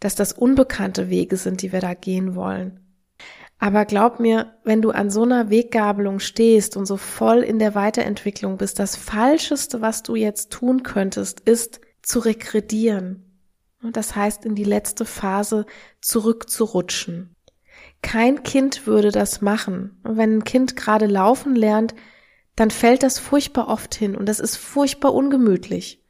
[0.00, 2.80] dass das unbekannte Wege sind, die wir da gehen wollen.
[3.58, 7.76] Aber glaub mir, wenn du an so einer Weggabelung stehst und so voll in der
[7.76, 13.38] Weiterentwicklung bist, das Falscheste, was du jetzt tun könntest, ist zu regredieren.
[13.80, 15.66] Und das heißt, in die letzte Phase
[16.00, 17.31] zurückzurutschen.
[18.02, 19.98] Kein Kind würde das machen.
[20.02, 21.94] Und wenn ein Kind gerade laufen lernt,
[22.56, 26.02] dann fällt das furchtbar oft hin und das ist furchtbar ungemütlich.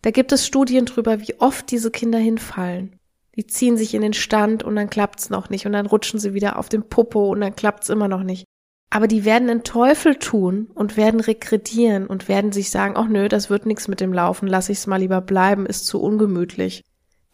[0.00, 2.98] Da gibt es Studien drüber, wie oft diese Kinder hinfallen.
[3.36, 6.34] Die ziehen sich in den Stand und dann klappt's noch nicht und dann rutschen sie
[6.34, 8.44] wieder auf den Popo und dann klappt's immer noch nicht.
[8.90, 13.28] Aber die werden einen Teufel tun und werden rekredieren und werden sich sagen, ach nö,
[13.28, 16.82] das wird nichts mit dem Laufen, lass ich's mal lieber bleiben, ist zu ungemütlich.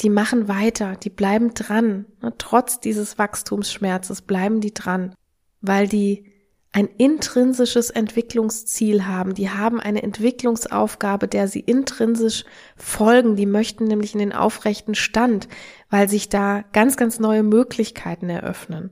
[0.01, 2.07] Die machen weiter, die bleiben dran.
[2.39, 5.15] Trotz dieses Wachstumsschmerzes bleiben die dran,
[5.61, 6.25] weil die
[6.71, 9.35] ein intrinsisches Entwicklungsziel haben.
[9.35, 12.45] Die haben eine Entwicklungsaufgabe, der sie intrinsisch
[12.77, 13.37] folgen.
[13.37, 15.49] Die möchten nämlich in den aufrechten Stand,
[15.91, 18.91] weil sich da ganz, ganz neue Möglichkeiten eröffnen,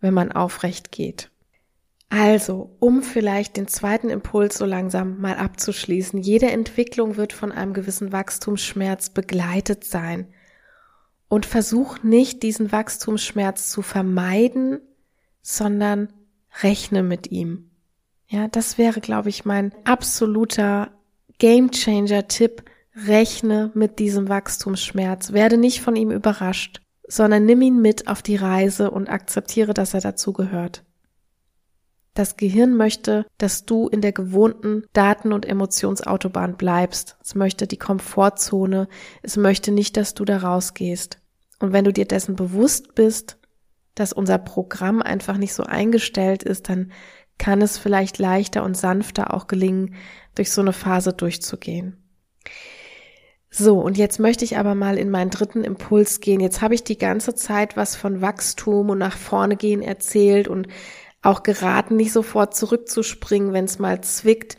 [0.00, 1.29] wenn man aufrecht geht.
[2.10, 7.72] Also, um vielleicht den zweiten Impuls so langsam mal abzuschließen, jede Entwicklung wird von einem
[7.72, 10.26] gewissen Wachstumsschmerz begleitet sein.
[11.28, 14.80] Und versuch nicht, diesen Wachstumsschmerz zu vermeiden,
[15.40, 16.12] sondern
[16.64, 17.70] rechne mit ihm.
[18.26, 20.90] Ja, das wäre, glaube ich, mein absoluter
[21.38, 22.64] Gamechanger-Tipp.
[23.06, 25.32] Rechne mit diesem Wachstumsschmerz.
[25.32, 29.94] Werde nicht von ihm überrascht, sondern nimm ihn mit auf die Reise und akzeptiere, dass
[29.94, 30.84] er dazugehört.
[32.20, 37.16] Das Gehirn möchte, dass du in der gewohnten Daten- und Emotionsautobahn bleibst.
[37.22, 38.88] Es möchte die Komfortzone.
[39.22, 41.18] Es möchte nicht, dass du da rausgehst.
[41.60, 43.38] Und wenn du dir dessen bewusst bist,
[43.94, 46.92] dass unser Programm einfach nicht so eingestellt ist, dann
[47.38, 49.94] kann es vielleicht leichter und sanfter auch gelingen,
[50.34, 51.96] durch so eine Phase durchzugehen.
[53.48, 56.40] So, und jetzt möchte ich aber mal in meinen dritten Impuls gehen.
[56.40, 60.68] Jetzt habe ich die ganze Zeit was von Wachstum und nach vorne gehen erzählt und
[61.22, 64.56] auch geraten, nicht sofort zurückzuspringen, wenn es mal zwickt.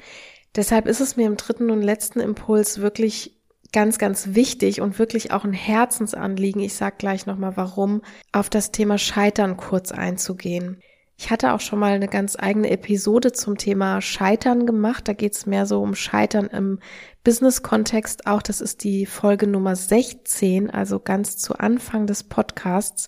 [0.55, 3.37] Deshalb ist es mir im dritten und letzten Impuls wirklich
[3.71, 8.71] ganz, ganz wichtig und wirklich auch ein Herzensanliegen, ich sag gleich nochmal warum, auf das
[8.71, 10.81] Thema Scheitern kurz einzugehen.
[11.17, 15.07] Ich hatte auch schon mal eine ganz eigene Episode zum Thema Scheitern gemacht.
[15.07, 16.79] Da geht's mehr so um Scheitern im
[17.23, 18.41] Business-Kontext auch.
[18.41, 23.05] Das ist die Folge Nummer 16, also ganz zu Anfang des Podcasts.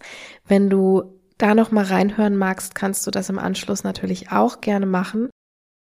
[0.47, 4.85] Wenn du da noch mal reinhören magst, kannst du das im Anschluss natürlich auch gerne
[4.85, 5.29] machen.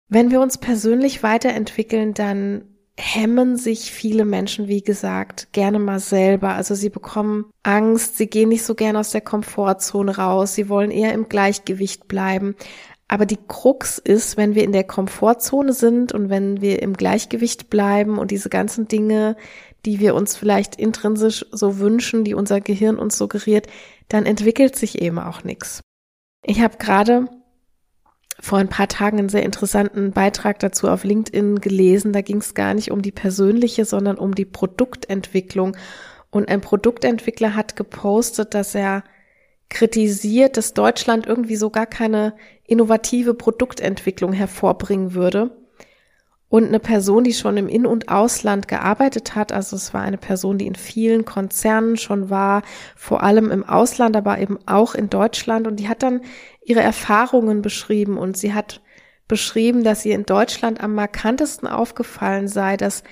[0.10, 2.66] Wenn wir uns persönlich weiterentwickeln, dann
[2.98, 6.50] hemmen sich viele Menschen, wie gesagt, gerne mal selber.
[6.50, 10.92] Also sie bekommen Angst, sie gehen nicht so gern aus der Komfortzone raus, sie wollen
[10.92, 12.56] eher im Gleichgewicht bleiben.
[13.08, 17.70] Aber die Krux ist, wenn wir in der Komfortzone sind und wenn wir im Gleichgewicht
[17.70, 19.36] bleiben und diese ganzen Dinge,
[19.86, 23.68] die wir uns vielleicht intrinsisch so wünschen, die unser Gehirn uns suggeriert,
[24.10, 25.82] dann entwickelt sich eben auch nichts.
[26.44, 27.28] Ich habe gerade
[28.40, 32.12] vor ein paar Tagen einen sehr interessanten Beitrag dazu auf LinkedIn gelesen.
[32.12, 35.78] Da ging es gar nicht um die persönliche, sondern um die Produktentwicklung.
[36.32, 39.04] Und ein Produktentwickler hat gepostet, dass er
[39.70, 45.61] kritisiert, dass Deutschland irgendwie so gar keine innovative Produktentwicklung hervorbringen würde.
[46.52, 50.18] Und eine Person, die schon im In- und Ausland gearbeitet hat, also es war eine
[50.18, 52.64] Person, die in vielen Konzernen schon war,
[52.98, 55.66] vor allem im Ausland, aber eben auch in Deutschland.
[55.66, 56.20] Und die hat dann
[56.62, 58.82] ihre Erfahrungen beschrieben und sie hat
[59.30, 63.04] beschrieben, dass ihr in Deutschland am markantesten aufgefallen sei, dass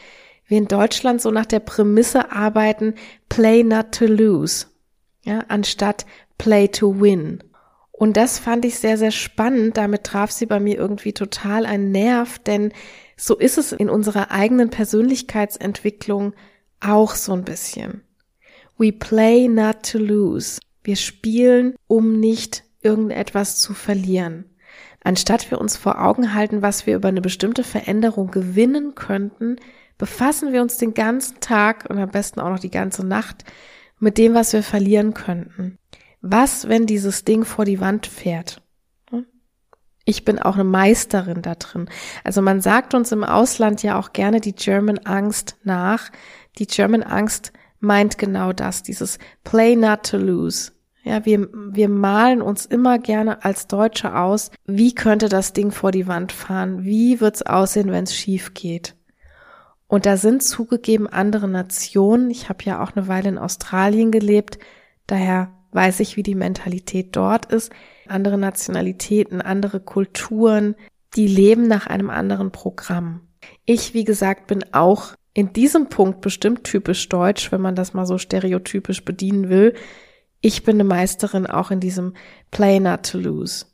[0.46, 2.96] wir in Deutschland so nach der Prämisse arbeiten,
[3.30, 4.66] play not to lose,
[5.24, 6.06] ja, anstatt
[6.38, 7.42] play to win.
[7.94, 9.78] Und das fand ich sehr, sehr spannend.
[9.78, 12.74] Damit traf sie bei mir irgendwie total einen Nerv, denn
[13.20, 16.34] so ist es in unserer eigenen Persönlichkeitsentwicklung
[16.80, 18.02] auch so ein bisschen.
[18.78, 20.62] We play not to lose.
[20.84, 24.46] Wir spielen, um nicht irgendetwas zu verlieren.
[25.04, 29.58] Anstatt wir uns vor Augen halten, was wir über eine bestimmte Veränderung gewinnen könnten,
[29.98, 33.44] befassen wir uns den ganzen Tag und am besten auch noch die ganze Nacht
[34.00, 35.78] mit dem, was wir verlieren könnten.
[36.22, 38.62] Was, wenn dieses Ding vor die Wand fährt?
[40.10, 41.88] Ich bin auch eine Meisterin da drin.
[42.24, 46.10] Also man sagt uns im Ausland ja auch gerne die German Angst nach.
[46.58, 50.72] Die German Angst meint genau das, dieses Play not to lose.
[51.04, 55.92] Ja, wir, wir malen uns immer gerne als Deutsche aus, wie könnte das Ding vor
[55.92, 56.84] die Wand fahren?
[56.84, 58.96] Wie wird's aussehen, wenn es schief geht?
[59.86, 62.32] Und da sind zugegeben andere Nationen.
[62.32, 64.58] Ich habe ja auch eine Weile in Australien gelebt,
[65.06, 67.72] daher weiß ich, wie die Mentalität dort ist
[68.10, 70.76] andere Nationalitäten, andere Kulturen,
[71.16, 73.22] die leben nach einem anderen Programm.
[73.66, 78.06] Ich, wie gesagt, bin auch in diesem Punkt bestimmt typisch deutsch, wenn man das mal
[78.06, 79.74] so stereotypisch bedienen will.
[80.42, 82.14] Ich bin eine Meisterin auch in diesem
[82.52, 83.66] Play not to lose.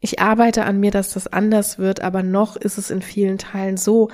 [0.00, 3.76] Ich arbeite an mir, dass das anders wird, aber noch ist es in vielen Teilen
[3.76, 4.10] so.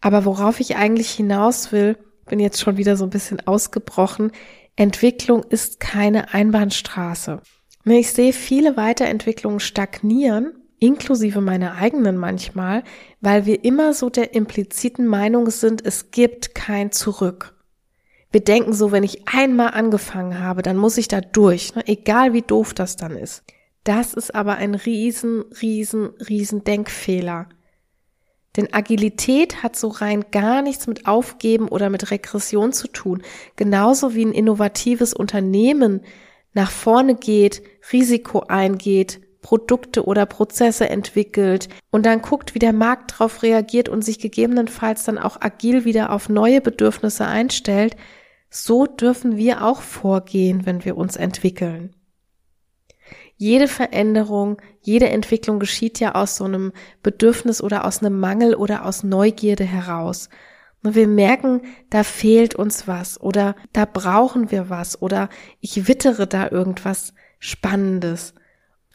[0.00, 4.32] Aber worauf ich eigentlich hinaus will, bin jetzt schon wieder so ein bisschen ausgebrochen.
[4.76, 7.40] Entwicklung ist keine Einbahnstraße.
[7.84, 12.82] Ich sehe viele Weiterentwicklungen stagnieren, inklusive meiner eigenen manchmal,
[13.20, 17.54] weil wir immer so der impliziten Meinung sind, es gibt kein Zurück.
[18.30, 21.86] Wir denken so, wenn ich einmal angefangen habe, dann muss ich da durch, ne?
[21.86, 23.44] egal wie doof das dann ist.
[23.84, 27.48] Das ist aber ein riesen, riesen, riesen Denkfehler.
[28.56, 33.22] Denn Agilität hat so rein gar nichts mit Aufgeben oder mit Regression zu tun.
[33.56, 36.00] Genauso wie ein innovatives Unternehmen
[36.54, 37.62] nach vorne geht,
[37.92, 44.02] Risiko eingeht, Produkte oder Prozesse entwickelt und dann guckt, wie der Markt darauf reagiert und
[44.02, 47.94] sich gegebenenfalls dann auch agil wieder auf neue Bedürfnisse einstellt,
[48.48, 51.94] so dürfen wir auch vorgehen, wenn wir uns entwickeln.
[53.36, 58.86] Jede Veränderung, jede Entwicklung geschieht ja aus so einem Bedürfnis oder aus einem Mangel oder
[58.86, 60.30] aus Neugierde heraus.
[60.84, 66.26] Und wir merken, da fehlt uns was oder da brauchen wir was oder ich wittere
[66.26, 68.34] da irgendwas Spannendes.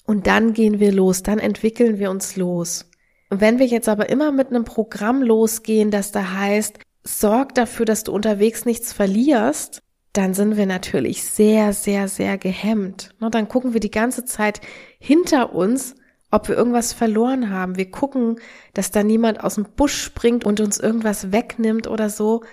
[0.06, 2.89] Und dann gehen wir los, dann entwickeln wir uns los.
[3.32, 7.86] Und wenn wir jetzt aber immer mit einem Programm losgehen, das da heißt, sorg dafür,
[7.86, 9.82] dass du unterwegs nichts verlierst,
[10.13, 13.15] dann sind wir natürlich sehr, sehr, sehr gehemmt.
[13.19, 14.62] Dann gucken wir die ganze Zeit
[14.99, 15.95] hinter uns
[16.32, 17.78] ob wir irgendwas verloren haben.
[17.78, 18.39] Wir gucken,
[18.74, 22.44] dass da niemand aus dem Busch springt und uns irgendwas wegnimmt oder so.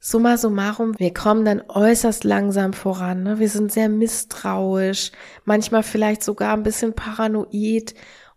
[0.00, 3.24] Summa summarum, wir kommen dann äußerst langsam voran.
[3.24, 3.40] Ne?
[3.40, 5.10] Wir sind sehr misstrauisch,
[5.44, 7.94] manchmal vielleicht sogar ein bisschen paranoid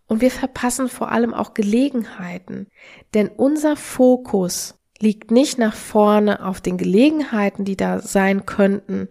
[0.08, 2.66] und wir verpassen vor allem auch Gelegenheiten.
[3.14, 9.08] Denn unser Fokus liegt nicht nach vorne auf den Gelegenheiten, die da sein könnten,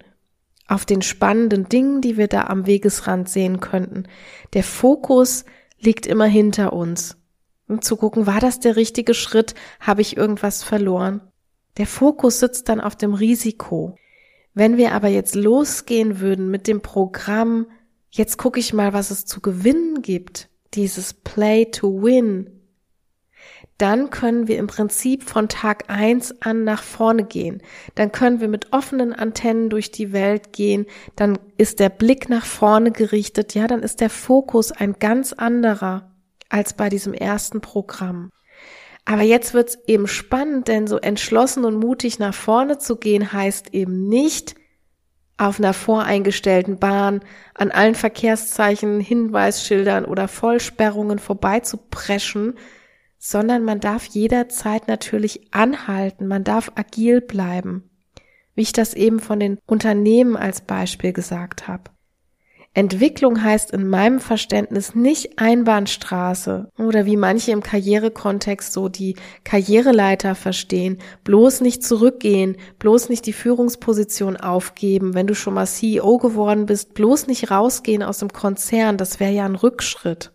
[0.67, 4.07] auf den spannenden Dingen, die wir da am Wegesrand sehen könnten.
[4.53, 5.45] Der Fokus
[5.83, 7.17] liegt immer hinter uns.
[7.67, 9.55] Um zu gucken, war das der richtige Schritt?
[9.79, 11.21] Habe ich irgendwas verloren?
[11.77, 13.95] Der Fokus sitzt dann auf dem Risiko.
[14.53, 17.67] Wenn wir aber jetzt losgehen würden mit dem Programm,
[18.09, 22.60] jetzt gucke ich mal, was es zu gewinnen gibt, dieses Play to Win,
[23.81, 27.63] dann können wir im Prinzip von Tag eins an nach vorne gehen.
[27.95, 30.85] Dann können wir mit offenen Antennen durch die Welt gehen.
[31.15, 33.55] Dann ist der Blick nach vorne gerichtet.
[33.55, 36.11] Ja, dann ist der Fokus ein ganz anderer
[36.49, 38.29] als bei diesem ersten Programm.
[39.05, 43.73] Aber jetzt wird's eben spannend, denn so entschlossen und mutig nach vorne zu gehen heißt
[43.73, 44.55] eben nicht,
[45.37, 47.21] auf einer voreingestellten Bahn
[47.55, 52.53] an allen Verkehrszeichen, Hinweisschildern oder Vollsperrungen vorbeizupreschen,
[53.23, 57.87] sondern man darf jederzeit natürlich anhalten, man darf agil bleiben,
[58.55, 61.83] wie ich das eben von den Unternehmen als Beispiel gesagt habe.
[62.73, 70.33] Entwicklung heißt in meinem Verständnis nicht Einbahnstraße oder wie manche im Karrierekontext so die Karriereleiter
[70.33, 76.65] verstehen, bloß nicht zurückgehen, bloß nicht die Führungsposition aufgeben, wenn du schon mal CEO geworden
[76.65, 80.31] bist, bloß nicht rausgehen aus dem Konzern, das wäre ja ein Rückschritt.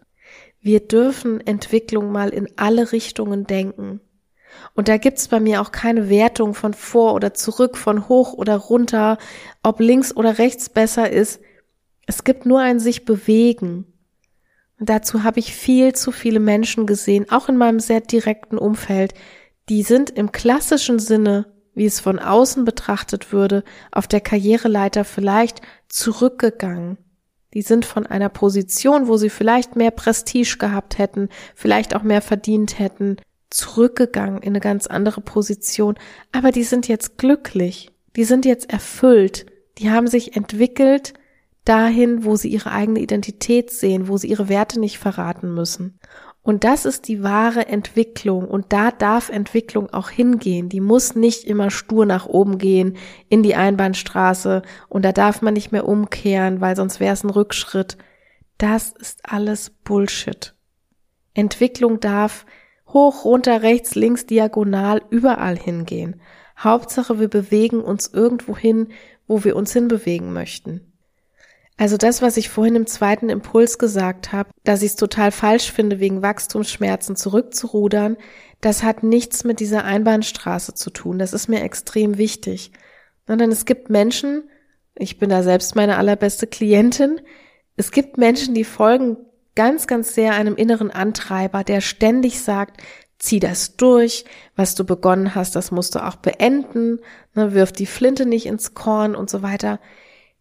[0.67, 4.01] Wir dürfen Entwicklung mal in alle Richtungen denken.
[4.75, 8.57] Und da gibt's bei mir auch keine Wertung von vor oder zurück, von hoch oder
[8.57, 9.17] runter,
[9.63, 11.41] ob links oder rechts besser ist.
[12.09, 13.87] Es gibt nur ein sich bewegen.
[14.81, 19.15] Und dazu habe ich viel zu viele Menschen gesehen, auch in meinem sehr direkten Umfeld,
[19.69, 23.63] die sind im klassischen Sinne, wie es von außen betrachtet würde,
[23.93, 26.99] auf der Karriereleiter vielleicht zurückgegangen.
[27.57, 32.21] Die sind von einer Position, wo sie vielleicht mehr Prestige gehabt hätten, vielleicht auch mehr
[32.21, 33.17] verdient hätten,
[33.49, 35.95] zurückgegangen in eine ganz andere Position.
[36.33, 37.93] Aber die sind jetzt glücklich.
[38.15, 39.47] Die sind jetzt erfüllt.
[39.79, 41.15] Die haben sich entwickelt.
[41.65, 45.99] dahin, wo sie ihre eigene Identität sehen, wo sie ihre Werte nicht verraten müssen.
[46.47, 50.69] Und das ist die wahre Entwicklung und da darf Entwicklung auch hingehen.
[50.69, 52.97] Die muss nicht immer stur nach oben gehen
[53.29, 57.31] in die Einbahnstraße und da darf man nicht mehr umkehren, weil sonst wäre es ein
[57.31, 57.99] Rückschritt.
[58.59, 60.55] Das ist alles Bullshit.
[61.35, 62.47] Entwicklung darf
[62.87, 66.21] hoch, runter, rechts, links, diagonal, überall hingehen.
[66.57, 68.91] Hauptsache, wir bewegen uns irgendwo hin,
[69.27, 70.93] wo wir uns hinbewegen möchten.
[71.79, 75.71] Also das, was ich vorhin im zweiten Impuls gesagt habe, dass ich es total falsch
[75.71, 78.17] finde, wegen Wachstumsschmerzen zurückzurudern,
[78.63, 81.19] das hat nichts mit dieser Einbahnstraße zu tun.
[81.19, 82.73] Das ist mir extrem wichtig.
[83.27, 84.45] Sondern es gibt Menschen,
[84.95, 87.21] ich bin da selbst meine allerbeste Klientin,
[87.77, 89.19] es gibt Menschen, die folgen
[89.55, 92.81] ganz, ganz sehr einem inneren Antreiber, der ständig sagt,
[93.19, 94.25] zieh das durch,
[94.55, 97.01] was du begonnen hast, das musst du auch beenden,
[97.35, 99.81] ne, wirf die Flinte nicht ins Korn und so weiter.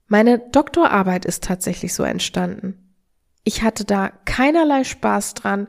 [0.07, 2.95] Meine Doktorarbeit ist tatsächlich so entstanden.
[3.43, 5.67] Ich hatte da keinerlei Spaß dran.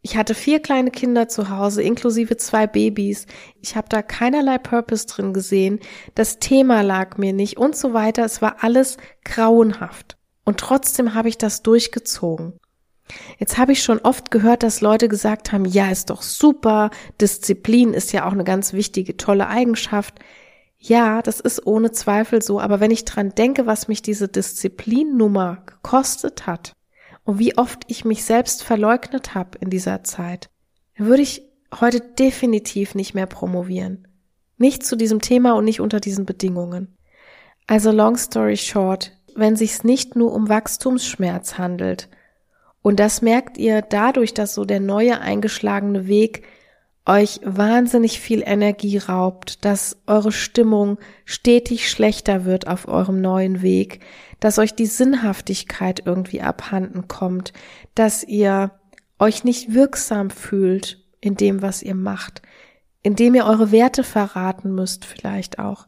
[0.00, 3.26] Ich hatte vier kleine Kinder zu Hause, inklusive zwei Babys.
[3.62, 5.80] Ich habe da keinerlei Purpose drin gesehen.
[6.14, 8.24] Das Thema lag mir nicht und so weiter.
[8.24, 10.18] Es war alles grauenhaft.
[10.44, 12.54] Und trotzdem habe ich das durchgezogen.
[13.38, 17.92] Jetzt habe ich schon oft gehört, dass Leute gesagt haben, ja, ist doch super, Disziplin
[17.92, 20.20] ist ja auch eine ganz wichtige, tolle Eigenschaft.
[20.86, 25.62] Ja, das ist ohne Zweifel so, aber wenn ich dran denke, was mich diese Disziplinnummer
[25.64, 26.74] gekostet hat
[27.24, 30.50] und wie oft ich mich selbst verleugnet habe in dieser Zeit,
[30.94, 31.40] würde ich
[31.80, 34.06] heute definitiv nicht mehr promovieren.
[34.58, 36.98] Nicht zu diesem Thema und nicht unter diesen Bedingungen.
[37.66, 42.10] Also long story short, wenn sich's nicht nur um Wachstumsschmerz handelt,
[42.82, 46.42] und das merkt ihr dadurch, dass so der neue eingeschlagene Weg
[47.06, 54.00] euch wahnsinnig viel Energie raubt, dass eure Stimmung stetig schlechter wird auf eurem neuen Weg,
[54.40, 57.52] dass euch die Sinnhaftigkeit irgendwie abhanden kommt,
[57.94, 58.72] dass ihr
[59.18, 62.42] euch nicht wirksam fühlt in dem, was ihr macht,
[63.02, 65.86] indem ihr eure Werte verraten müsst vielleicht auch.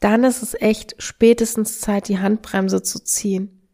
[0.00, 3.68] Dann ist es echt spätestens Zeit, die Handbremse zu ziehen.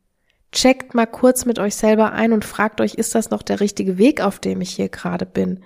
[0.52, 3.96] Checkt mal kurz mit euch selber ein und fragt euch, ist das noch der richtige
[3.96, 5.64] Weg, auf dem ich hier gerade bin?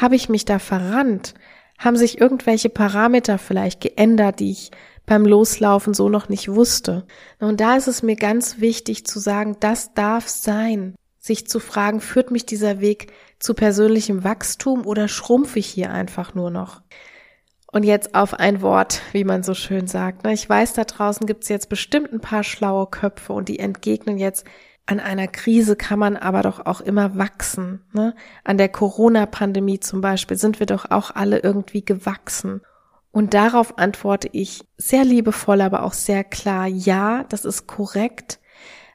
[0.00, 1.34] Habe ich mich da verrannt?
[1.76, 4.70] Haben sich irgendwelche Parameter vielleicht geändert, die ich
[5.06, 7.04] beim Loslaufen so noch nicht wusste?
[7.40, 10.94] Und da ist es mir ganz wichtig zu sagen, das darf sein.
[11.18, 16.32] Sich zu fragen, führt mich dieser Weg zu persönlichem Wachstum oder schrumpfe ich hier einfach
[16.34, 16.82] nur noch?
[17.70, 20.24] Und jetzt auf ein Wort, wie man so schön sagt.
[20.24, 20.32] Ne?
[20.32, 24.16] Ich weiß, da draußen gibt es jetzt bestimmt ein paar schlaue Köpfe und die entgegnen
[24.16, 24.46] jetzt,
[24.88, 27.82] an einer Krise kann man aber doch auch immer wachsen.
[27.92, 28.14] Ne?
[28.42, 32.62] An der Corona-Pandemie zum Beispiel sind wir doch auch alle irgendwie gewachsen.
[33.10, 38.40] Und darauf antworte ich sehr liebevoll, aber auch sehr klar, ja, das ist korrekt.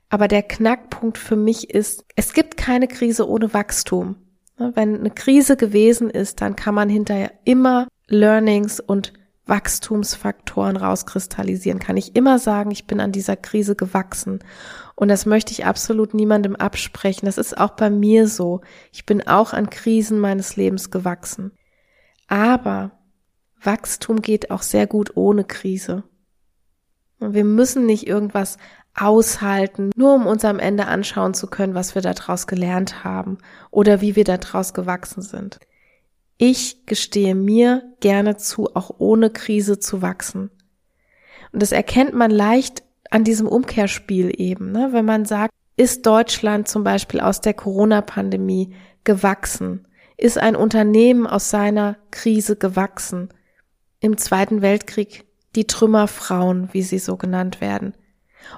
[0.09, 4.15] Aber der Knackpunkt für mich ist, es gibt keine Krise ohne Wachstum.
[4.57, 4.71] Ne?
[4.73, 9.13] Wenn eine Krise gewesen ist, dann kann man hinterher immer Learnings und
[9.45, 14.39] Wachstumsfaktoren rauskristallisieren, kann ich immer sagen, ich bin an dieser Krise gewachsen.
[14.95, 17.25] Und das möchte ich absolut niemandem absprechen.
[17.25, 18.61] Das ist auch bei mir so.
[18.91, 21.51] Ich bin auch an Krisen meines Lebens gewachsen.
[22.27, 22.91] Aber
[23.61, 26.03] Wachstum geht auch sehr gut ohne Krise.
[27.19, 28.57] Und wir müssen nicht irgendwas
[28.95, 33.39] aushalten, nur um uns am Ende anschauen zu können, was wir daraus gelernt haben
[33.71, 35.59] oder wie wir daraus gewachsen sind.
[36.38, 40.49] Ich gestehe mir gerne zu, auch ohne Krise zu wachsen.
[41.51, 44.89] Und das erkennt man leicht an diesem Umkehrspiel eben, ne?
[44.91, 49.88] wenn man sagt, ist Deutschland zum Beispiel aus der Corona-Pandemie gewachsen?
[50.17, 53.29] Ist ein Unternehmen aus seiner Krise gewachsen?
[53.99, 55.25] Im Zweiten Weltkrieg
[55.55, 57.93] die Trümmerfrauen, wie sie so genannt werden.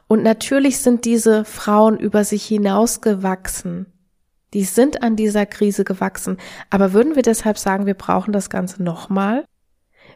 [0.08, 3.88] Und natürlich sind diese Frauen über sich hinausgewachsen.
[4.56, 6.38] Die sind an dieser Krise gewachsen.
[6.70, 9.44] Aber würden wir deshalb sagen, wir brauchen das Ganze nochmal?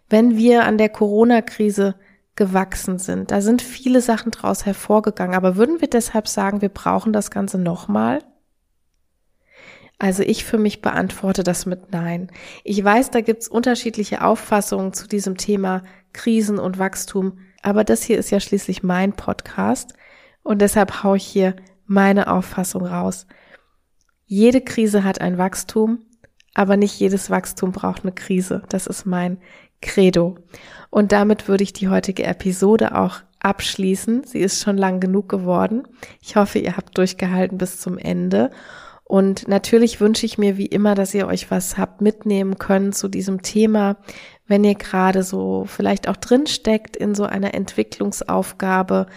[0.09, 1.95] Wenn wir an der Corona-Krise
[2.37, 5.35] gewachsen sind, da sind viele Sachen draus hervorgegangen.
[5.35, 8.19] Aber würden wir deshalb sagen, wir brauchen das Ganze nochmal?
[9.97, 12.31] Also ich für mich beantworte das mit Nein.
[12.63, 15.83] Ich weiß, da gibt's unterschiedliche Auffassungen zu diesem Thema
[16.13, 19.95] Krisen und Wachstum, aber das hier ist ja schließlich mein Podcast
[20.43, 23.27] und deshalb haue ich hier meine Auffassung raus.
[24.31, 26.03] Jede Krise hat ein Wachstum,
[26.53, 28.61] aber nicht jedes Wachstum braucht eine Krise.
[28.69, 29.39] Das ist mein
[29.81, 30.37] Credo.
[30.91, 34.25] Und damit würde ich die heutige Episode auch abschließen.
[34.25, 35.87] Sie ist schon lang genug geworden.
[36.21, 38.51] Ich hoffe, ihr habt durchgehalten bis zum Ende.
[39.03, 43.07] Und natürlich wünsche ich mir wie immer, dass ihr euch was habt mitnehmen können zu
[43.07, 43.97] diesem Thema,
[44.45, 49.07] wenn ihr gerade so vielleicht auch drin steckt in so einer Entwicklungsaufgabe,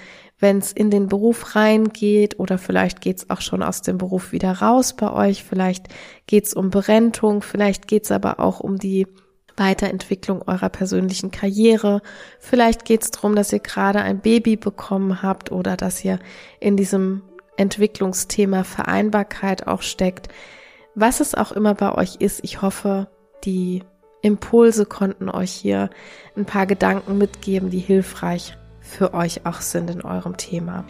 [0.42, 4.32] wenn es in den Beruf reingeht oder vielleicht geht es auch schon aus dem Beruf
[4.32, 5.86] wieder raus bei euch, vielleicht
[6.26, 9.06] geht es um Berentung, vielleicht geht es aber auch um die
[9.56, 12.02] Weiterentwicklung eurer persönlichen Karriere.
[12.40, 16.18] Vielleicht geht es darum, dass ihr gerade ein Baby bekommen habt oder dass ihr
[16.58, 17.22] in diesem
[17.56, 20.28] Entwicklungsthema Vereinbarkeit auch steckt.
[20.96, 23.08] Was es auch immer bei euch ist, ich hoffe,
[23.44, 23.84] die
[24.22, 25.90] Impulse konnten euch hier
[26.36, 30.84] ein paar Gedanken mitgeben, die hilfreich für euch auch sind in eurem Thema.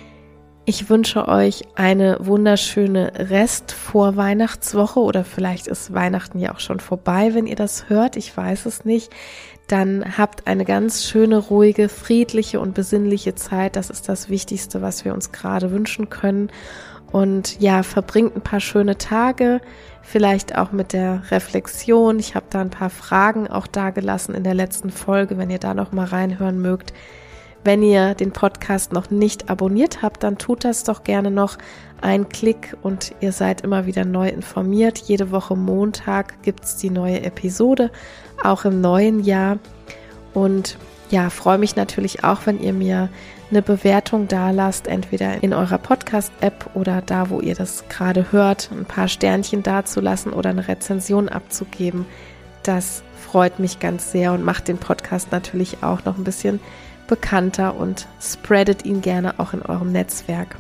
[0.64, 6.78] Ich wünsche euch eine wunderschöne Rest vor Weihnachtswoche oder vielleicht ist Weihnachten ja auch schon
[6.78, 8.16] vorbei, wenn ihr das hört.
[8.16, 9.10] Ich weiß es nicht.
[9.66, 13.74] Dann habt eine ganz schöne, ruhige, friedliche und besinnliche Zeit.
[13.74, 16.50] Das ist das Wichtigste, was wir uns gerade wünschen können.
[17.10, 19.60] Und ja, verbringt ein paar schöne Tage,
[20.02, 22.18] vielleicht auch mit der Reflexion.
[22.20, 25.58] Ich habe da ein paar Fragen auch da gelassen in der letzten Folge, wenn ihr
[25.58, 26.92] da noch mal reinhören mögt.
[27.64, 31.58] Wenn ihr den Podcast noch nicht abonniert habt, dann tut das doch gerne noch.
[32.00, 34.98] Ein Klick und ihr seid immer wieder neu informiert.
[34.98, 37.92] Jede Woche Montag gibt's die neue Episode,
[38.42, 39.58] auch im neuen Jahr.
[40.34, 40.76] Und
[41.10, 43.08] ja, freue mich natürlich auch, wenn ihr mir
[43.52, 48.70] eine Bewertung da lasst, entweder in eurer Podcast-App oder da, wo ihr das gerade hört,
[48.72, 52.06] ein paar Sternchen dazulassen oder eine Rezension abzugeben.
[52.64, 56.60] Das freut mich ganz sehr und macht den Podcast natürlich auch noch ein bisschen
[57.12, 60.56] bekannter und spreadet ihn gerne auch in eurem Netzwerk.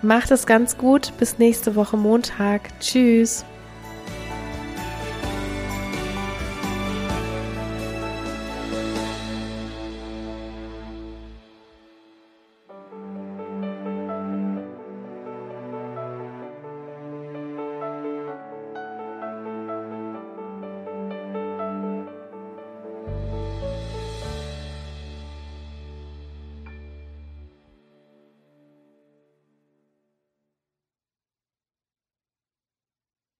[0.00, 1.12] Macht es ganz gut.
[1.18, 2.68] Bis nächste Woche Montag.
[2.78, 3.44] Tschüss.